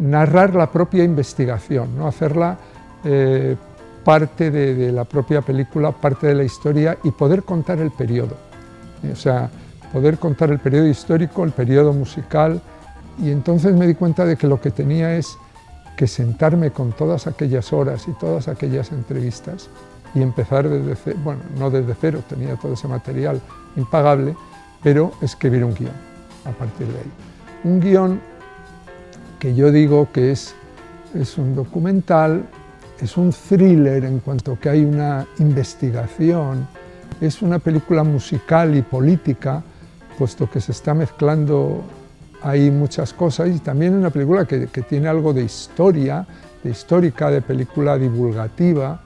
narrar 0.00 0.54
la 0.54 0.70
propia 0.70 1.04
investigación, 1.04 1.96
¿no? 1.96 2.06
hacerla 2.06 2.58
eh, 3.04 3.56
parte 4.04 4.50
de, 4.50 4.74
de, 4.74 4.92
la 4.92 5.04
propia 5.04 5.40
película, 5.40 5.92
parte 5.92 6.28
de 6.28 6.34
la 6.34 6.44
historia 6.44 6.98
y 7.04 7.10
poder 7.10 7.42
contar 7.42 7.78
el 7.78 7.90
periodo. 7.90 8.36
O 9.10 9.16
sea, 9.16 9.50
poder 9.92 10.18
contar 10.18 10.50
el 10.50 10.58
periodo 10.58 10.86
histórico, 10.86 11.44
el 11.44 11.52
periodo 11.52 11.92
musical. 11.92 12.60
Y 13.18 13.30
entonces 13.30 13.74
me 13.74 13.86
di 13.86 13.94
cuenta 13.94 14.24
de 14.24 14.36
que 14.36 14.46
lo 14.46 14.60
que 14.60 14.70
tenía 14.70 15.16
es 15.16 15.36
que 15.96 16.06
sentarme 16.06 16.70
con 16.70 16.92
todas 16.92 17.26
aquellas 17.26 17.72
horas 17.72 18.08
y 18.08 18.12
todas 18.12 18.48
aquellas 18.48 18.92
entrevistas 18.92 19.68
y 20.14 20.22
empezar 20.22 20.68
desde 20.68 21.14
bueno, 21.14 21.42
no 21.58 21.70
desde 21.70 21.94
cero, 22.00 22.22
tenía 22.28 22.56
todo 22.56 22.74
ese 22.74 22.88
material 22.88 23.40
impagable, 23.76 24.36
pero 24.82 25.12
escribir 25.20 25.64
un 25.64 25.74
guion 25.74 25.92
a 26.44 26.50
partir 26.50 26.86
de 26.86 26.98
ahí. 26.98 27.12
Un 27.64 27.80
guion 27.80 28.20
que 29.38 29.54
yo 29.54 29.70
digo 29.70 30.08
que 30.12 30.32
es, 30.32 30.54
es 31.14 31.38
un 31.38 31.54
documental, 31.54 32.44
es 33.00 33.16
un 33.16 33.32
thriller 33.32 34.04
en 34.04 34.20
cuanto 34.20 34.58
que 34.58 34.68
hay 34.68 34.84
una 34.84 35.26
investigación, 35.38 36.66
es 37.20 37.42
una 37.42 37.58
película 37.58 38.02
musical 38.04 38.76
y 38.76 38.82
política, 38.82 39.62
puesto 40.18 40.50
que 40.50 40.60
se 40.60 40.72
está 40.72 40.92
mezclando 40.92 41.82
ahí 42.42 42.70
muchas 42.70 43.12
cosas, 43.12 43.48
y 43.48 43.58
también 43.58 43.94
una 43.94 44.10
película 44.10 44.44
que, 44.44 44.66
que 44.66 44.82
tiene 44.82 45.08
algo 45.08 45.32
de 45.32 45.42
historia, 45.42 46.26
de 46.62 46.70
histórica, 46.70 47.30
de 47.30 47.42
película 47.42 47.96
divulgativa. 47.96 49.00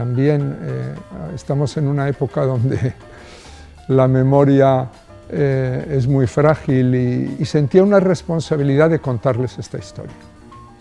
También 0.00 0.56
eh, 0.62 0.94
estamos 1.34 1.76
en 1.76 1.86
una 1.86 2.08
época 2.08 2.46
donde 2.46 2.94
la 3.88 4.08
memoria 4.08 4.88
eh, 5.28 5.88
es 5.90 6.06
muy 6.06 6.26
frágil 6.26 6.94
y, 7.38 7.44
sentía 7.44 7.82
una 7.82 8.00
responsabilidad 8.00 8.88
de 8.88 8.98
contarles 8.98 9.58
esta 9.58 9.76
historia, 9.76 10.16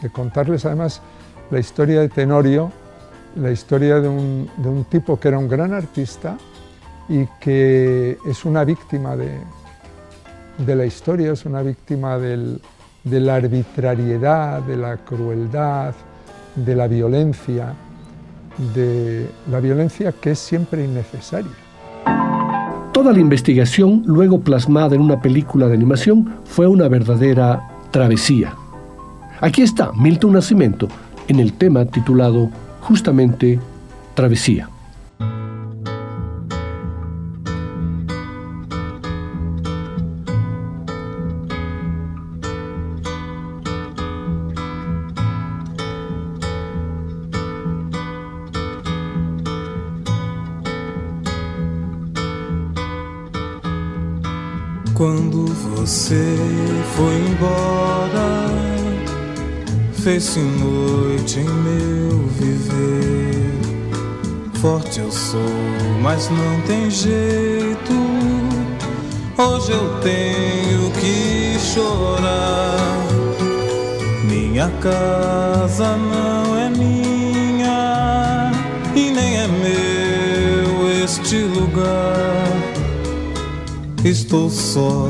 de 0.02 0.10
contarles 0.10 0.64
además 0.64 1.02
la 1.52 1.60
historia 1.60 2.00
de 2.00 2.08
Tenorio, 2.08 2.72
la 3.36 3.52
historia 3.52 4.00
de 4.00 4.08
un, 4.08 4.50
de 4.56 4.70
un 4.70 4.86
tipo 4.86 5.20
que 5.20 5.28
era 5.28 5.38
un 5.38 5.50
gran 5.50 5.74
artista 5.74 6.38
y 7.10 7.26
que 7.42 8.18
es 8.26 8.46
una 8.46 8.64
víctima 8.64 9.18
de, 9.18 9.38
de 10.60 10.76
la 10.78 10.86
historia, 10.86 11.34
es 11.34 11.46
una 11.46 11.62
víctima 11.62 12.18
de 12.18 12.62
la 13.04 13.36
arbitrariedad, 13.36 14.62
de 14.62 14.78
la 14.78 14.96
crueldad, 14.96 15.94
de 16.56 16.74
la 16.74 16.88
violencia, 16.88 17.76
de 18.74 19.30
la 19.50 19.60
violencia 19.60 20.12
que 20.12 20.32
es 20.32 20.40
siempre 20.40 20.84
innecesaria. 20.84 21.52
Toda 22.92 23.14
la 23.14 23.20
investigación, 23.20 24.04
luego 24.06 24.42
plasmada 24.42 24.96
en 24.96 25.02
una 25.02 25.22
película 25.22 25.68
de 25.68 25.74
animación, 25.74 26.36
fue 26.44 26.68
una 26.68 26.88
verdadera 26.88 27.62
travesía. 27.92 28.54
Aquí 29.42 29.62
está 29.62 29.92
Milton 29.94 30.34
Nascimento 30.34 30.88
en 31.28 31.40
el 31.40 31.54
tema 31.54 31.86
titulado 31.86 32.50
justamente 32.82 33.60
Travesía. 34.16 34.70
Fez-se 60.04 60.40
noite 60.40 61.40
em 61.40 61.44
meu 61.44 62.28
viver. 62.40 63.60
Forte 64.62 65.00
eu 65.00 65.12
sou, 65.12 65.40
mas 66.02 66.30
não 66.30 66.62
tem 66.62 66.90
jeito. 66.90 67.94
Hoje 69.38 69.72
eu 69.72 70.00
tenho 70.02 70.92
que 70.92 71.58
chorar. 71.60 72.78
Minha 74.24 74.70
casa 74.82 75.96
não 75.98 76.58
é 76.58 76.70
minha 76.70 78.52
e 78.96 79.12
nem 79.12 79.38
é 79.38 79.48
meu 79.48 81.04
este 81.04 81.44
lugar. 81.44 82.48
Estou 84.04 84.50
só 84.50 85.10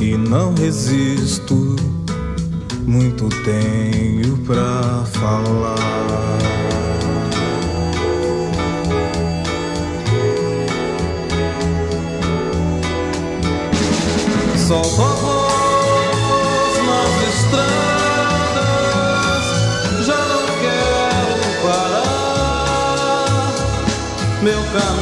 e 0.00 0.16
não 0.16 0.54
resisto. 0.54 1.91
Muito 2.86 3.28
tenho 3.44 4.38
pra 4.38 5.04
falar. 5.12 5.82
A 14.72 14.74
voz 14.74 16.74
nas 16.86 17.14
estradas, 17.34 18.64
já 20.06 20.16
não 20.16 20.42
quero 20.62 21.44
parar. 21.62 23.52
Meu 24.42 24.62
caminho 24.72 25.01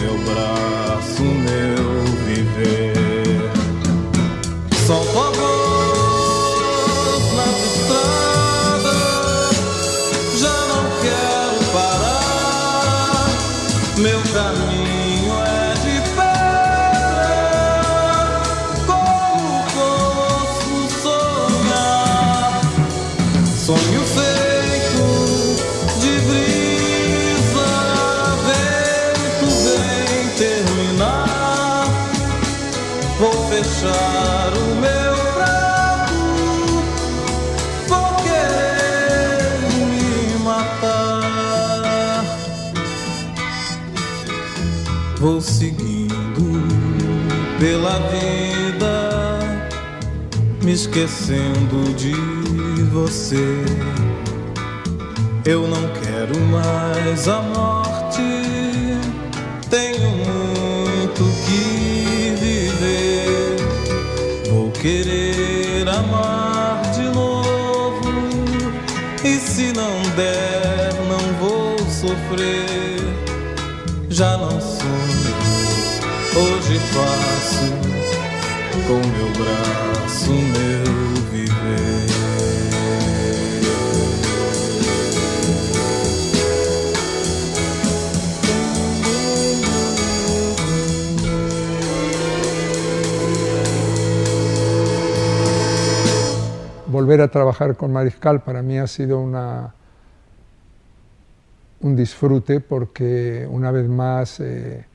meu 0.00 0.18
braço 0.24 1.22
meu 1.22 2.04
viver. 2.26 3.50
Solto 4.86 5.18
a 5.18 5.35
Vou 45.36 45.42
seguindo 45.42 46.62
pela 47.60 47.98
vida, 48.08 49.38
me 50.62 50.72
esquecendo 50.72 51.92
de 51.94 52.14
você. 52.84 53.62
Eu 55.44 55.68
não 55.68 55.82
quero 56.00 56.40
mais 56.46 57.28
a 57.28 57.42
morte, 57.42 58.22
tenho 59.68 60.10
muito 60.10 61.22
que 61.44 62.34
viver. 62.40 63.56
Vou 64.50 64.70
querer 64.70 65.86
amar 65.86 66.80
de 66.94 67.10
novo, 67.14 68.08
e 69.22 69.36
se 69.36 69.70
não 69.74 70.00
der, 70.16 70.94
não 71.10 71.34
vou 71.38 71.76
sofrer. 71.90 72.96
Já 74.08 74.34
não 74.38 74.58
sonho, 74.58 75.25
hoje 76.36 76.78
faço 76.78 77.72
com 78.86 79.00
meu 79.16 79.30
braço 79.32 80.46
volver 96.96 97.20
a 97.20 97.28
trabajar 97.28 97.76
con 97.76 97.92
Mariscal 97.92 98.40
para 98.40 98.62
mí 98.62 98.78
ha 98.78 98.86
sido 98.86 99.20
una, 99.20 99.74
un 101.80 101.94
disfrute 101.94 102.60
porque 102.60 103.46
una 103.50 103.70
vez 103.70 103.86
más 103.86 104.40
eh, 104.40 104.86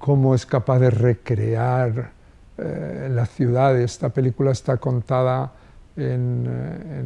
cómo 0.00 0.34
es 0.34 0.44
capaz 0.46 0.80
de 0.80 0.90
recrear 0.90 2.10
eh, 2.58 3.08
la 3.12 3.26
ciudad. 3.26 3.78
Esta 3.78 4.08
película 4.08 4.50
está 4.50 4.78
contada 4.78 5.52
eh, 5.96 6.16
eh, 6.16 7.02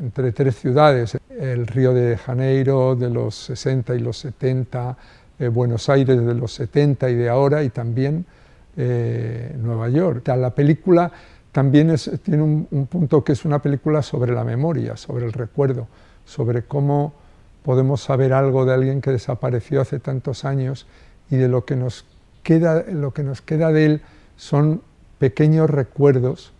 entre 0.00 0.30
tres 0.32 0.56
ciudades, 0.56 1.18
el 1.30 1.66
Río 1.66 1.92
de 1.92 2.16
Janeiro 2.16 2.94
de 2.94 3.10
los 3.10 3.34
60 3.34 3.94
y 3.96 3.98
los 3.98 4.18
70, 4.18 4.96
eh, 5.40 5.48
Buenos 5.48 5.88
Aires 5.88 6.24
de 6.24 6.34
los 6.34 6.52
70 6.52 7.10
y 7.10 7.14
de 7.16 7.28
ahora, 7.28 7.62
y 7.62 7.70
también 7.70 8.24
Nueva 8.76 9.88
York. 9.88 10.26
La 10.28 10.50
película 10.50 11.10
también 11.52 11.94
tiene 12.22 12.42
un, 12.42 12.88
punto 12.90 13.22
que 13.22 13.32
es 13.32 13.44
una 13.44 13.60
película 13.60 14.02
sobre 14.02 14.32
la 14.32 14.42
memoria, 14.42 14.96
sobre 14.96 15.26
el 15.26 15.32
recuerdo, 15.32 15.86
sobre 16.24 16.62
cómo 16.62 17.14
podemos 17.62 18.02
saber 18.02 18.32
algo 18.32 18.64
de 18.64 18.74
alguien 18.74 19.00
que 19.00 19.12
desapareció 19.12 19.80
hace 19.80 20.00
tantos 20.00 20.44
años 20.44 20.86
y 21.30 21.36
de 21.36 21.48
lo 21.48 21.64
que 21.64 21.76
nos 21.76 22.06
queda, 22.42 22.84
lo 22.90 23.12
que 23.12 23.22
nos 23.22 23.40
queda 23.40 23.72
de 23.72 23.86
él 23.86 24.00
son 24.36 24.82
pequeños 25.18 25.70
recuerdos 25.70 26.52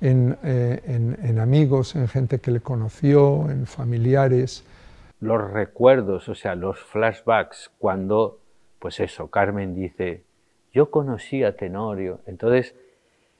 en, 0.00 0.36
eh, 0.42 0.80
en, 0.86 1.18
en 1.22 1.38
amigos, 1.38 1.96
en 1.96 2.08
gente 2.08 2.38
que 2.38 2.50
le 2.50 2.60
conoció, 2.60 3.50
en 3.50 3.66
familiares. 3.66 4.64
Los 5.20 5.50
recuerdos, 5.50 6.28
o 6.28 6.34
sea, 6.34 6.54
los 6.54 6.78
flashbacks, 6.78 7.70
cuando, 7.78 8.40
pues 8.78 9.00
eso, 9.00 9.28
Carmen 9.28 9.74
dice, 9.74 10.24
yo 10.72 10.90
conocí 10.90 11.44
a 11.44 11.56
Tenorio, 11.56 12.20
entonces 12.26 12.74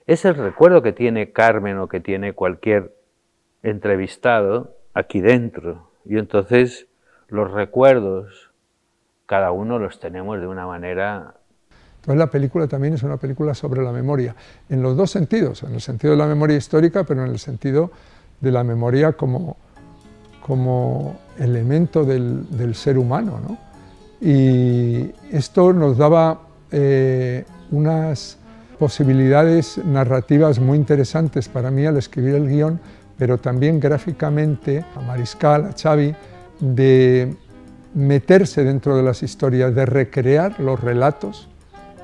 es 0.07 0.25
el 0.25 0.35
recuerdo 0.35 0.83
que 0.83 0.93
tiene 0.93 1.33
Carmen 1.33 1.79
o 1.79 1.89
que 1.89 2.01
tiene 2.01 2.33
cualquier 2.35 2.95
entrevistado 3.63 4.77
aquí 4.93 5.21
dentro. 5.21 5.91
Y 6.05 6.19
entonces 6.19 6.87
los 7.29 7.51
recuerdos, 7.51 8.51
cada 9.27 9.53
uno 9.53 9.79
los 9.79 9.99
tenemos 10.01 10.41
de 10.41 10.47
una 10.47 10.67
manera... 10.67 11.35
Entonces 11.97 12.19
la 12.19 12.31
película 12.31 12.67
también 12.69 12.95
es 12.95 13.03
una 13.03 13.17
película 13.17 13.55
sobre 13.55 13.83
la 13.83 13.91
memoria, 13.91 14.37
en 14.69 14.83
los 14.83 14.97
dos 14.97 15.11
sentidos, 15.11 15.63
en 15.63 15.75
el 15.75 15.81
sentido 15.81 16.13
de 16.13 16.19
la 16.19 16.27
memoria 16.27 16.57
histórica, 16.57 17.05
pero 17.05 17.25
en 17.25 17.31
el 17.31 17.39
sentido 17.39 17.91
de 18.41 18.51
la 18.53 18.63
memoria 18.63 19.13
como, 19.13 19.57
como 20.43 21.19
elemento 21.39 22.05
del, 22.05 22.47
del 22.57 22.75
ser 22.75 22.99
humano. 22.99 23.41
¿no? 23.41 23.57
Y 24.21 25.13
esto 25.31 25.73
nos 25.73 25.97
daba 25.97 26.41
eh, 26.71 27.45
unas 27.71 28.39
posibilidades 28.79 29.79
narrativas 29.85 30.59
muy 30.59 30.77
interesantes 30.77 31.49
para 31.49 31.71
mí 31.71 31.87
al 31.87 31.97
escribir 31.97 32.35
el 32.35 32.49
guion, 32.49 32.81
pero 33.17 33.39
también 33.39 33.81
gráficamente 33.81 34.85
a 34.97 35.01
Mariscal, 35.01 35.67
a 35.67 35.73
Xavi, 35.73 36.15
de 36.61 37.37
meterse 37.95 38.65
dentro 38.65 38.97
de 38.97 39.03
las 39.03 39.23
historias, 39.23 39.75
de 39.75 39.87
recrear 39.87 40.59
los 40.61 40.81
relatos 40.81 41.49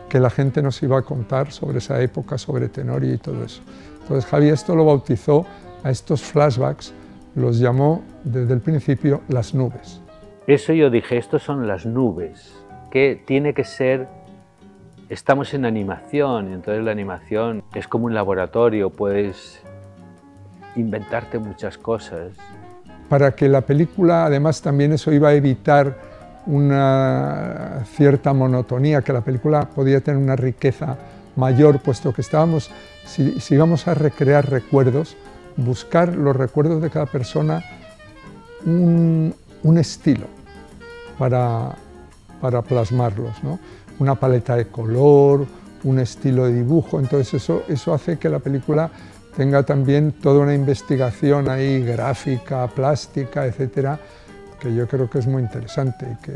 que 0.09 0.21
la 0.21 0.31
gente 0.31 0.63
nos 0.63 0.83
iba 0.83 0.99
a 0.99 1.03
contar 1.03 1.53
sobre 1.53 1.79
esa 1.79 2.01
época, 2.01 2.39
sobre 2.39 2.69
Tenorio 2.69 3.15
y 3.15 3.19
todo 3.19 3.45
eso. 3.45 3.63
Entonces 4.03 4.29
Javi 4.29 4.49
esto 4.49 4.75
lo 4.75 4.85
bautizó 4.85 5.47
a 5.83 5.91
estos 5.91 6.23
flashbacks, 6.23 6.93
los 7.35 7.59
llamó 7.59 8.03
desde 8.25 8.55
el 8.55 8.61
principio 8.61 9.21
las 9.29 9.55
nubes. 9.55 10.01
Eso 10.47 10.73
yo 10.73 10.91
dije, 10.91 11.17
estos 11.17 11.43
son 11.43 11.67
las 11.69 11.87
nubes, 11.87 12.53
que 12.91 13.23
tiene 13.25 13.55
que 13.55 13.65
ser 13.65 14.09
estamos 15.11 15.55
en 15.55 15.65
animación 15.65 16.51
y 16.51 16.55
entonces 16.55 16.85
la 16.85 16.93
animación 16.93 17.65
es 17.75 17.89
como 17.89 18.07
un 18.07 18.15
laboratorio, 18.15 18.91
puedes 18.91 19.61
inventarte 20.77 21.39
muchas 21.41 21.77
cosas. 21.77 22.33
Para 23.11 23.33
que 23.33 23.47
la 23.51 23.61
película, 23.61 24.25
además 24.25 24.63
también 24.63 24.93
eso 24.95 25.13
iba 25.13 25.29
a 25.29 25.35
evitar 25.35 25.99
una 26.47 27.85
cierta 27.95 28.33
monotonía, 28.33 29.03
que 29.03 29.13
la 29.13 29.21
película 29.21 29.69
podía 29.69 30.01
tener 30.01 30.23
una 30.23 30.37
riqueza 30.37 30.97
mayor, 31.37 31.81
puesto 31.81 32.15
que 32.15 32.23
estábamos, 32.23 32.71
si, 33.05 33.39
si 33.39 33.55
íbamos 33.55 33.87
a 33.87 33.93
recrear 33.93 34.49
recuerdos, 34.49 35.17
buscar 35.57 36.17
los 36.17 36.35
recuerdos 36.35 36.81
de 36.81 36.89
cada 36.89 37.05
persona 37.05 37.63
un, 38.65 39.35
un 39.63 39.77
estilo 39.77 40.27
para, 41.19 41.75
para 42.41 42.63
plasmarlos. 42.63 43.43
¿no? 43.43 43.59
una 44.01 44.15
paleta 44.15 44.57
de 44.57 44.67
color, 44.67 45.47
un 45.85 45.99
estilo 45.99 46.47
de 46.47 46.55
dibujo, 46.55 46.99
entonces 46.99 47.35
eso, 47.35 47.63
eso 47.69 47.95
hace 47.95 48.19
que 48.19 48.29
la 48.29 48.39
película 48.41 48.91
tenga 49.37 49.63
también 49.63 50.13
toda 50.13 50.41
una 50.41 50.55
investigación 50.55 51.49
ahí 51.49 51.85
gráfica, 51.85 52.67
plástica, 52.69 53.47
etcétera, 53.47 53.99
que 54.61 54.75
yo 54.75 54.87
creo 54.87 55.09
que 55.09 55.19
es 55.19 55.27
muy 55.27 55.43
interesante 55.43 56.07
y 56.13 56.25
que 56.25 56.33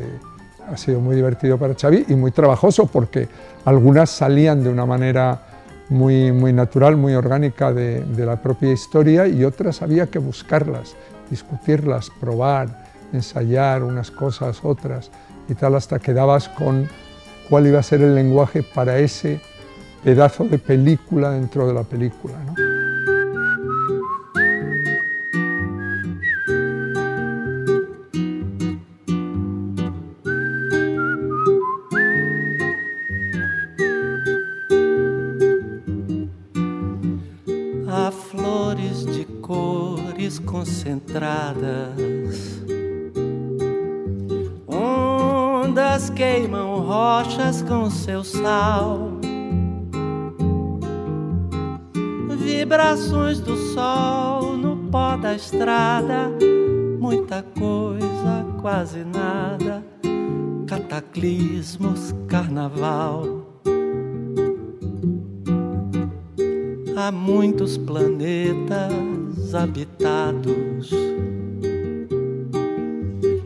ha 0.67 0.77
sido 0.77 1.01
muy 1.01 1.17
divertido 1.17 1.59
para 1.59 1.75
Xavi 1.75 2.07
y 2.09 2.15
muy 2.15 2.31
trabajoso 2.31 2.87
porque 2.87 3.29
algunas 3.65 4.11
salían 4.11 4.65
de 4.65 4.71
una 4.71 4.87
manera 4.87 5.43
muy, 5.89 6.33
muy 6.33 6.53
natural, 6.53 6.97
muy 6.97 7.15
orgánica 7.15 7.73
de, 7.73 8.05
la 8.17 8.41
propia 8.41 8.73
historia 8.73 9.27
y 9.27 9.45
otras 9.45 9.83
había 9.83 10.07
que 10.07 10.19
buscarlas, 10.19 10.97
discutirlas, 11.31 12.11
probar, 12.21 12.85
ensayar 13.13 13.83
unas 13.83 14.11
cosas, 14.11 14.61
otras 14.63 15.11
y 15.49 15.55
tal, 15.55 15.75
hasta 15.75 15.99
que 15.99 16.15
dabas 16.15 16.49
con 16.49 16.89
cuál 17.51 17.67
iba 17.67 17.79
a 17.79 17.83
ser 17.83 18.01
el 18.01 18.15
lenguaje 18.15 18.63
para 18.63 18.99
ese 18.99 19.41
pedazo 20.03 20.45
de 20.45 20.59
película 20.59 21.31
dentro 21.31 21.67
de 21.67 21.75
la 21.75 21.83
película. 21.83 22.35
¿no? 22.47 22.74
Cores 40.35 40.39
concentradas. 40.41 42.63
Ondas 44.67 46.11
queimam 46.11 46.81
rochas 46.81 47.63
com 47.63 47.91
seu 47.91 48.25
sal. 48.25 49.13
Vibrações 52.39 53.41
do 53.41 53.57
sol 53.57 54.57
no 54.57 54.89
pó 54.91 55.17
da 55.17 55.35
estrada. 55.35 56.31
Muita 56.99 57.43
coisa, 57.59 58.47
quase 58.61 59.05
nada. 59.05 59.85
Cataclismos, 60.67 62.15
carnaval. 62.29 63.43
Há 66.97 67.11
muitos 67.11 67.77
planetas 67.77 69.24
habitados 69.53 70.93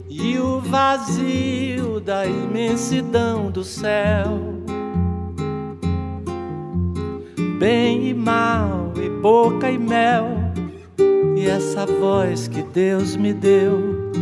e 0.09 0.39
o 0.39 0.61
vazio 0.61 1.99
da 1.99 2.27
imensidão 2.27 3.51
do 3.51 3.65
céu. 3.65 4.39
Bem 7.59 8.11
e 8.11 8.15
mal, 8.15 8.93
e 9.03 9.09
boca 9.09 9.71
e 9.71 9.79
mel, 9.79 10.27
e 11.37 11.47
essa 11.47 11.87
voz 11.87 12.47
que 12.47 12.63
Deus 12.63 13.17
me 13.17 13.33
deu, 13.33 14.13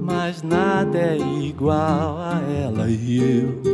mas 0.00 0.42
nada 0.42 0.96
é 0.96 1.18
igual 1.18 2.18
a 2.18 2.40
ela 2.48 2.88
e 2.88 3.18
eu. 3.18 3.73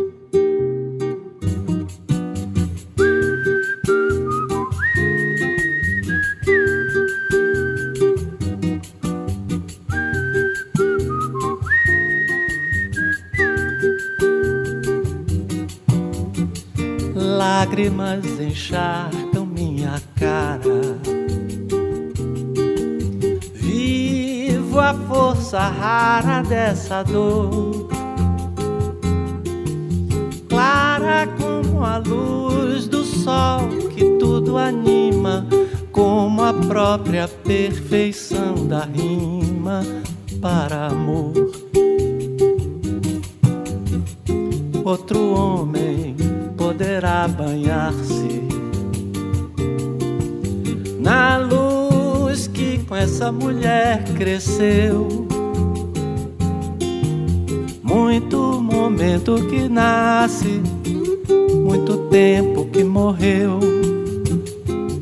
Lágrimas 17.81 18.39
encharcam 18.39 19.47
minha 19.47 20.03
cara. 20.15 20.99
Vivo 23.55 24.79
a 24.79 24.93
força 24.93 25.61
rara 25.61 26.43
dessa 26.43 27.03
dor. 27.03 27.89
Clara 30.47 31.27
como 31.39 31.83
a 31.83 31.97
luz 31.97 32.87
do 32.87 33.03
sol 33.03 33.67
que 33.95 34.05
tudo 34.19 34.59
anima, 34.59 35.47
como 35.91 36.43
a 36.43 36.53
própria 36.53 37.27
perfeição 37.29 38.67
da 38.67 38.85
rima 38.85 39.81
para 40.43 40.89
amor. 40.89 41.33
Outro 44.85 45.33
homem 45.33 45.80
poderá 47.21 47.29
banhar-se 47.29 48.43
na 50.99 51.39
luz 51.39 52.47
que 52.47 52.79
com 52.85 52.95
essa 52.95 53.33
mulher 53.33 54.05
cresceu. 54.17 55.27
Muito 57.83 58.39
momento 58.63 59.35
que 59.49 59.69
nasce, 59.69 60.63
muito 61.65 61.99
tempo 62.09 62.67
que 62.67 62.85
morreu, 62.85 63.59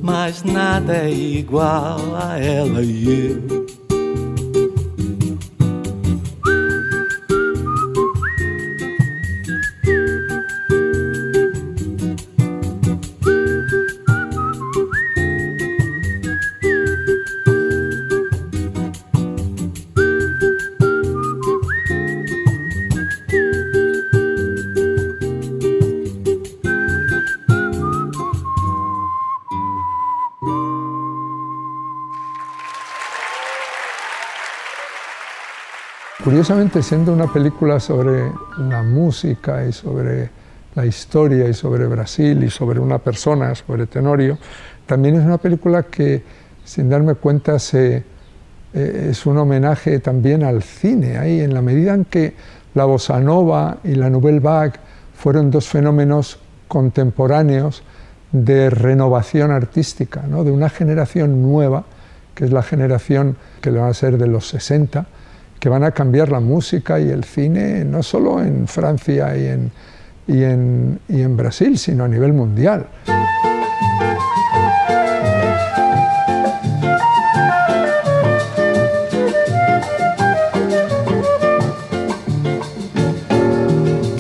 mas 0.03 0.43
nada 0.43 0.95
é 0.97 1.11
igual 1.11 1.99
a 2.17 2.39
ela 2.39 2.83
e 2.83 3.29
eu. 3.29 3.58
Curiosamente, 36.29 36.83
siendo 36.83 37.15
una 37.15 37.33
película 37.33 37.81
sobre 37.81 38.31
la 38.59 38.83
música 38.83 39.65
y 39.65 39.73
sobre 39.73 40.29
la 40.75 40.85
historia 40.85 41.49
y 41.49 41.55
sobre 41.55 41.87
Brasil 41.87 42.45
y 42.45 42.51
sobre 42.51 42.79
una 42.81 42.99
persona, 42.99 43.55
sobre 43.55 43.87
Tenorio, 43.87 44.37
también 44.85 45.15
es 45.17 45.25
una 45.25 45.39
película 45.39 45.85
que, 45.85 46.23
sin 46.67 46.91
darme 46.91 47.15
cuenta, 47.15 47.57
eh, 47.73 48.03
es 48.75 49.25
un 49.25 49.39
homenaje 49.39 50.01
también 50.01 50.45
al 50.45 50.63
cine. 50.63 51.17
Ahí, 51.17 51.41
en 51.41 51.55
la 51.55 51.63
medida 51.63 51.95
en 51.95 52.05
que 52.05 52.35
la 52.75 52.85
bossa 52.85 53.19
nova 53.21 53.79
y 53.83 53.95
la 53.95 54.11
nouvelle 54.11 54.41
vague 54.41 54.75
fueron 55.15 55.51
dos 55.51 55.67
fenómenos 55.67 56.41
contemporáneos 56.69 57.83
de 58.33 58.69
renovación 58.69 59.51
artística, 59.51 60.25
¿no? 60.29 60.45
de 60.45 60.51
una 60.51 60.69
generación 60.69 61.41
nueva, 61.41 61.85
que 62.35 62.45
es 62.45 62.53
la 62.53 62.63
generación 62.63 63.39
que 63.63 63.71
le 63.71 63.79
va 63.79 63.89
a 63.89 63.95
ser 63.95 64.19
de 64.19 64.27
los 64.27 64.47
60, 64.49 65.07
que 65.59 65.69
van 65.69 65.85
a 65.85 65.91
cambiar 65.91 66.31
la 66.31 66.41
música 66.41 67.01
y 67.01 67.09
el 67.11 67.25
cine 67.25 67.85
no 67.85 68.03
solo 68.03 68.43
en 68.43 68.69
Francia 68.69 69.37
y 69.37 69.47
en, 69.47 69.73
y 70.27 70.43
en, 70.45 71.01
y 71.09 71.23
en 71.23 71.37
Brasil, 71.37 71.79
sino 71.79 72.05
a 72.05 72.09
nivel 72.09 72.33
mundial. 72.33 72.87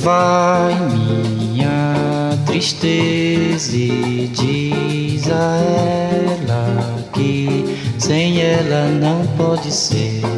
Vai 0.03 0.75
minha 0.91 2.31
tristeza 2.47 3.77
e 3.77 4.31
diz 4.35 5.29
a 5.31 5.59
ela 6.41 7.05
que 7.13 7.77
sem 7.99 8.41
ela 8.41 8.89
não 8.89 9.27
pode 9.37 9.71
ser. 9.71 10.38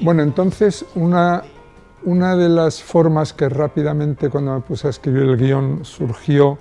Bueno, 0.00 0.22
entonces 0.22 0.84
una, 0.94 1.42
una 2.04 2.36
de 2.36 2.48
las 2.48 2.82
formas 2.82 3.32
que 3.32 3.48
rápidamente 3.48 4.30
cuando 4.30 4.54
me 4.54 4.60
puse 4.60 4.86
a 4.86 4.90
escribir 4.90 5.22
el 5.22 5.36
guion 5.36 5.84
surgió 5.84 6.58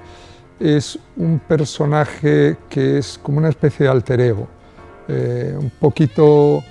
es 0.60 0.98
un 1.18 1.40
personaje 1.40 2.58
que 2.70 2.98
es 2.98 3.20
como 3.22 3.38
una 3.38 3.50
especie 3.50 3.86
de 3.86 3.92
alter 3.92 4.22
ego, 4.22 4.48
eh, 5.08 5.56
un 5.58 5.70
poquito, 5.70 6.64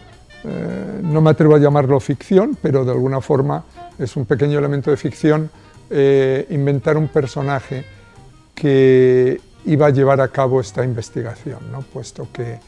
eh, 0.45 1.01
no 1.03 1.20
me 1.20 1.30
atrevo 1.30 1.55
a 1.55 1.59
llamarlo 1.59 2.01
ficción, 2.01 2.57
pero 2.61 2.84
de 2.84 2.92
alguna 2.92 3.20
forma 3.20 3.64
es 3.99 4.16
un 4.16 4.24
pequeño 4.26 4.59
elemento 4.59 4.90
de 4.90 4.97
ficción, 4.97 5.51
eh, 5.90 6.47
inventar 6.51 6.97
un 6.97 7.09
personaje 7.09 7.84
que 8.55 9.40
iba 9.66 9.86
a 9.86 9.90
llevar 9.90 10.20
a 10.20 10.28
cabo 10.28 10.60
esta 10.60 10.84
investigación, 10.84 11.60
¿no? 11.72 11.82
puesto 11.82 12.28
que 12.32 12.58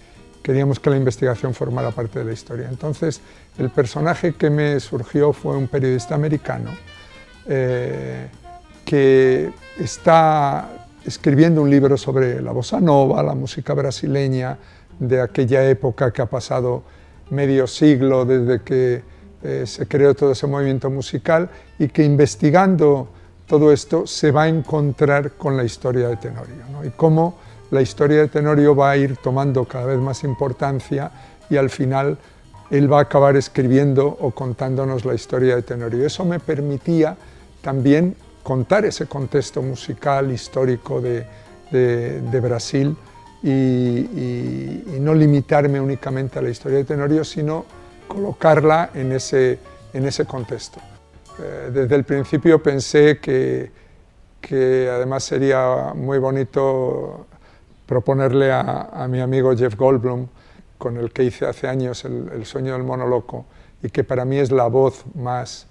queríamos 0.42 0.78
que 0.78 0.90
la 0.90 0.96
investigación 0.96 1.54
formara 1.54 1.90
parte 1.90 2.20
de 2.20 2.24
la 2.24 2.32
historia. 2.32 2.68
Entonces, 2.68 3.20
el 3.58 3.70
personaje 3.70 4.34
que 4.34 4.48
me 4.48 4.78
surgió 4.80 5.32
fue 5.32 5.56
un 5.56 5.68
periodista 5.68 6.14
americano 6.14 6.70
eh, 7.46 8.28
que 8.84 9.50
está 9.78 10.68
escribiendo 11.04 11.62
un 11.62 11.70
libro 11.70 11.96
sobre 11.96 12.40
la 12.40 12.52
bossa 12.52 12.80
nova, 12.80 13.22
la 13.22 13.34
música 13.34 13.74
brasileña 13.74 14.56
de 14.98 15.20
aquella 15.20 15.68
época 15.68 16.12
que 16.12 16.22
ha 16.22 16.26
pasado 16.26 16.82
medio 17.30 17.66
siglo 17.66 18.24
desde 18.24 18.62
que 18.62 19.02
eh, 19.42 19.64
se 19.66 19.86
creó 19.86 20.14
todo 20.14 20.32
ese 20.32 20.46
movimiento 20.46 20.90
musical 20.90 21.50
y 21.78 21.88
que 21.88 22.04
investigando 22.04 23.08
todo 23.46 23.72
esto 23.72 24.06
se 24.06 24.30
va 24.30 24.44
a 24.44 24.48
encontrar 24.48 25.32
con 25.32 25.56
la 25.56 25.64
historia 25.64 26.08
de 26.08 26.16
Tenorio 26.16 26.64
¿no? 26.70 26.84
y 26.84 26.90
cómo 26.90 27.38
la 27.70 27.82
historia 27.82 28.18
de 28.18 28.28
Tenorio 28.28 28.74
va 28.74 28.90
a 28.90 28.96
ir 28.96 29.16
tomando 29.16 29.64
cada 29.64 29.86
vez 29.86 29.98
más 29.98 30.24
importancia 30.24 31.10
y 31.48 31.56
al 31.56 31.70
final 31.70 32.18
él 32.70 32.92
va 32.92 32.98
a 32.98 33.02
acabar 33.02 33.36
escribiendo 33.36 34.06
o 34.06 34.32
contándonos 34.32 35.04
la 35.04 35.14
historia 35.14 35.56
de 35.56 35.62
Tenorio. 35.62 36.04
Eso 36.04 36.24
me 36.24 36.40
permitía 36.40 37.16
también 37.62 38.16
contar 38.42 38.84
ese 38.84 39.06
contexto 39.06 39.62
musical 39.62 40.32
histórico 40.32 41.00
de, 41.00 41.26
Brasil 42.40 42.96
y, 43.42 43.50
y, 43.50 44.84
y, 44.96 45.00
no 45.00 45.14
limitarme 45.14 45.80
únicamente 45.80 46.38
a 46.38 46.42
la 46.42 46.50
historia 46.50 46.78
de 46.78 46.84
Tenorio, 46.84 47.24
sino 47.24 47.64
colocarla 48.06 48.90
en 48.94 49.12
ese, 49.12 49.58
en 49.92 50.06
ese 50.06 50.24
contexto. 50.24 50.80
Eh, 51.38 51.70
desde 51.72 51.94
el 51.96 52.04
principio 52.04 52.62
pensé 52.62 53.18
que, 53.18 53.70
que 54.40 54.88
además 54.90 55.24
sería 55.24 55.92
muy 55.94 56.18
bonito 56.18 57.26
proponerle 57.86 58.52
a, 58.52 59.06
mi 59.08 59.20
amigo 59.20 59.56
Jeff 59.56 59.76
Goldblum, 59.76 60.26
con 60.78 60.96
el 60.96 61.12
que 61.12 61.24
hice 61.24 61.46
hace 61.46 61.68
años 61.68 62.04
el, 62.04 62.44
sueño 62.44 62.72
del 62.72 62.82
mono 62.82 63.06
loco, 63.06 63.46
y 63.82 63.90
que 63.90 64.02
para 64.02 64.24
mí 64.24 64.38
es 64.38 64.50
la 64.50 64.66
voz 64.66 65.04
más 65.14 65.66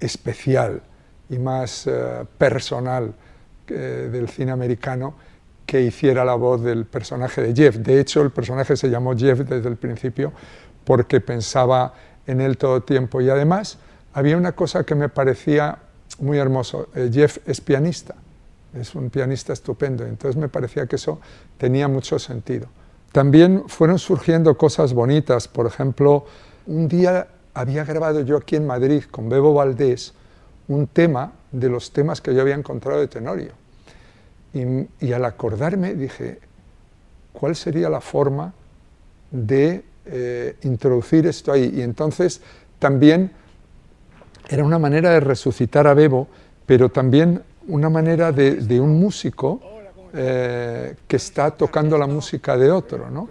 especial 0.00 0.82
y 1.28 1.38
más 1.38 1.86
uh, 1.86 2.26
personal 2.38 3.14
eh, 3.68 4.08
del 4.10 4.28
cine 4.28 4.52
americano, 4.52 5.14
que 5.66 5.82
hiciera 5.82 6.24
la 6.24 6.34
voz 6.34 6.62
del 6.62 6.86
personaje 6.86 7.42
de 7.42 7.54
Jeff. 7.54 7.76
De 7.76 8.00
hecho, 8.00 8.22
el 8.22 8.30
personaje 8.30 8.76
se 8.76 8.88
llamó 8.88 9.16
Jeff 9.16 9.40
desde 9.40 9.68
el 9.68 9.76
principio 9.76 10.32
porque 10.84 11.20
pensaba 11.20 11.92
en 12.26 12.40
él 12.40 12.56
todo 12.56 12.76
el 12.76 12.82
tiempo. 12.84 13.20
Y 13.20 13.28
además 13.28 13.78
había 14.16 14.36
una 14.36 14.52
cosa 14.52 14.84
que 14.84 14.94
me 14.94 15.08
parecía 15.08 15.78
muy 16.18 16.38
hermoso. 16.38 16.88
Eh, 16.94 17.10
Jeff 17.12 17.38
es 17.46 17.60
pianista 17.60 18.14
es 18.80 18.94
un 18.94 19.10
pianista 19.10 19.52
estupendo, 19.52 20.04
entonces 20.04 20.36
me 20.36 20.48
parecía 20.48 20.86
que 20.86 20.96
eso 20.96 21.20
tenía 21.58 21.88
mucho 21.88 22.18
sentido. 22.18 22.68
También 23.12 23.64
fueron 23.68 23.98
surgiendo 23.98 24.56
cosas 24.56 24.92
bonitas, 24.92 25.48
por 25.48 25.66
ejemplo, 25.66 26.26
un 26.66 26.88
día 26.88 27.28
había 27.54 27.84
grabado 27.84 28.20
yo 28.20 28.36
aquí 28.36 28.56
en 28.56 28.66
Madrid 28.66 29.04
con 29.10 29.28
Bebo 29.28 29.54
Valdés 29.54 30.12
un 30.68 30.86
tema 30.88 31.32
de 31.52 31.68
los 31.68 31.92
temas 31.92 32.20
que 32.20 32.34
yo 32.34 32.42
había 32.42 32.54
encontrado 32.54 33.00
de 33.00 33.08
Tenorio. 33.08 33.52
Y, 34.52 35.12
al 35.12 35.24
acordarme 35.24 35.94
dije, 35.94 36.40
¿cuál 37.32 37.54
sería 37.56 37.90
la 37.90 38.00
forma 38.00 38.54
de 39.30 39.84
eh, 40.06 40.56
introducir 40.62 41.26
esto 41.26 41.52
ahí? 41.52 41.72
Y 41.76 41.82
entonces 41.82 42.40
también 42.78 43.30
era 44.48 44.64
una 44.64 44.78
manera 44.78 45.10
de 45.10 45.20
resucitar 45.20 45.86
a 45.86 45.94
Bebo, 45.94 46.28
pero 46.66 46.88
también 46.88 47.42
una 47.68 47.90
manera 47.90 48.32
de, 48.32 48.80
un 48.80 49.00
músico 49.00 49.60
eh, 50.14 50.94
que 51.06 51.16
está 51.16 51.50
tocando 51.50 51.98
la 51.98 52.06
música 52.06 52.56
de 52.56 52.70
otro, 52.70 53.10
¿no? 53.10 53.28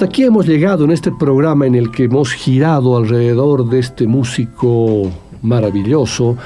Hasta 0.00 0.08
aquí 0.08 0.24
hemos 0.24 0.46
llegado 0.46 0.84
en 0.84 0.92
este 0.92 1.12
programa 1.12 1.66
en 1.66 1.74
el 1.74 1.90
que 1.90 2.04
hemos 2.04 2.32
girado 2.32 2.96
alrededor 2.96 3.68
de 3.68 3.80
este 3.80 4.06
músico 4.06 5.10
maravilloso, 5.42 6.38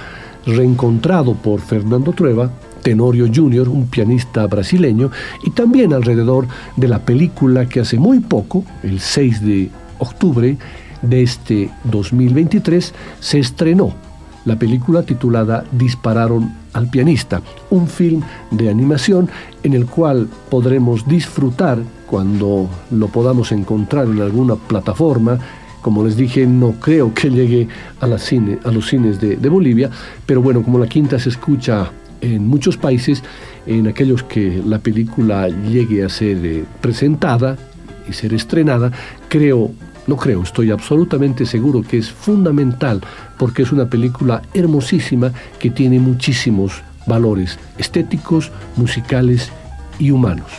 reencontrado 0.44 1.34
por 1.34 1.60
Fernando 1.60 2.10
Trueba, 2.10 2.50
Tenorio 2.82 3.28
Jr., 3.32 3.68
un 3.68 3.86
pianista 3.86 4.44
brasileño, 4.48 5.12
y 5.44 5.50
también 5.50 5.92
alrededor 5.92 6.48
de 6.74 6.88
la 6.88 6.98
película 6.98 7.68
que 7.68 7.78
hace 7.78 7.96
muy 7.96 8.18
poco, 8.18 8.64
el 8.82 8.98
6 8.98 9.42
de 9.42 9.70
octubre 10.00 10.58
de 11.02 11.22
este 11.22 11.70
2023, 11.84 12.92
se 13.20 13.38
estrenó. 13.38 13.94
La 14.46 14.58
película 14.58 15.04
titulada 15.04 15.62
Dispararon 15.70 16.52
al 16.72 16.90
pianista, 16.90 17.40
un 17.70 17.86
film 17.86 18.22
de 18.50 18.68
animación 18.68 19.30
en 19.62 19.74
el 19.74 19.86
cual 19.86 20.28
podremos 20.50 21.06
disfrutar 21.06 21.78
cuando 22.14 22.70
lo 22.92 23.08
podamos 23.08 23.50
encontrar 23.50 24.06
en 24.06 24.20
alguna 24.20 24.54
plataforma. 24.54 25.36
Como 25.82 26.04
les 26.04 26.16
dije, 26.16 26.46
no 26.46 26.74
creo 26.78 27.12
que 27.12 27.28
llegue 27.28 27.66
a, 28.00 28.06
los 28.06 28.22
cines 28.22 29.20
de, 29.20 29.48
Bolivia, 29.48 29.90
pero 30.24 30.40
bueno, 30.40 30.62
como 30.62 30.78
la 30.78 30.86
quinta 30.86 31.18
se 31.18 31.30
escucha 31.30 31.90
en 32.20 32.46
muchos 32.46 32.76
países, 32.76 33.20
en 33.66 33.88
aquellos 33.88 34.22
que 34.22 34.62
la 34.64 34.78
película 34.78 35.48
llegue 35.48 36.04
a 36.04 36.08
ser 36.08 36.38
eh, 36.46 36.64
presentada 36.80 37.58
y 38.08 38.12
ser 38.12 38.32
estrenada, 38.32 38.92
creo, 39.28 39.72
no 40.06 40.16
creo, 40.16 40.44
estoy 40.44 40.70
absolutamente 40.70 41.44
seguro 41.44 41.82
que 41.82 41.98
es 41.98 42.12
fundamental 42.12 43.00
porque 43.40 43.62
es 43.62 43.72
una 43.72 43.90
película 43.90 44.40
hermosísima 44.54 45.32
que 45.58 45.70
tiene 45.70 45.98
muchísimos 45.98 46.80
valores 47.08 47.58
estéticos, 47.76 48.52
musicales 48.76 49.50
y 49.98 50.12
humanos. 50.12 50.52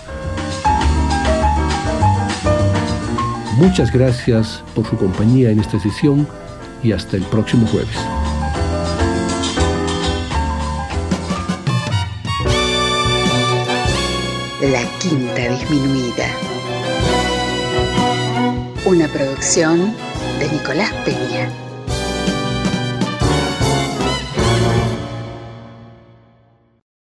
Muchas 3.58 3.90
gracias 3.90 4.62
por 4.76 4.86
su 4.86 4.98
compañía 4.98 5.50
en 5.50 5.62
esta 5.62 5.80
sesión 5.80 6.28
y 6.84 6.92
hasta 6.92 7.16
el 7.16 7.24
próximo 7.24 7.66
jueves. 7.68 7.96
La 14.62 14.84
Quinta 15.00 15.50
Disminuida. 15.50 16.28
Una 18.86 19.08
producción 19.08 19.94
de 20.40 20.50
Nicolás 20.50 20.92
Peña. 21.06 21.50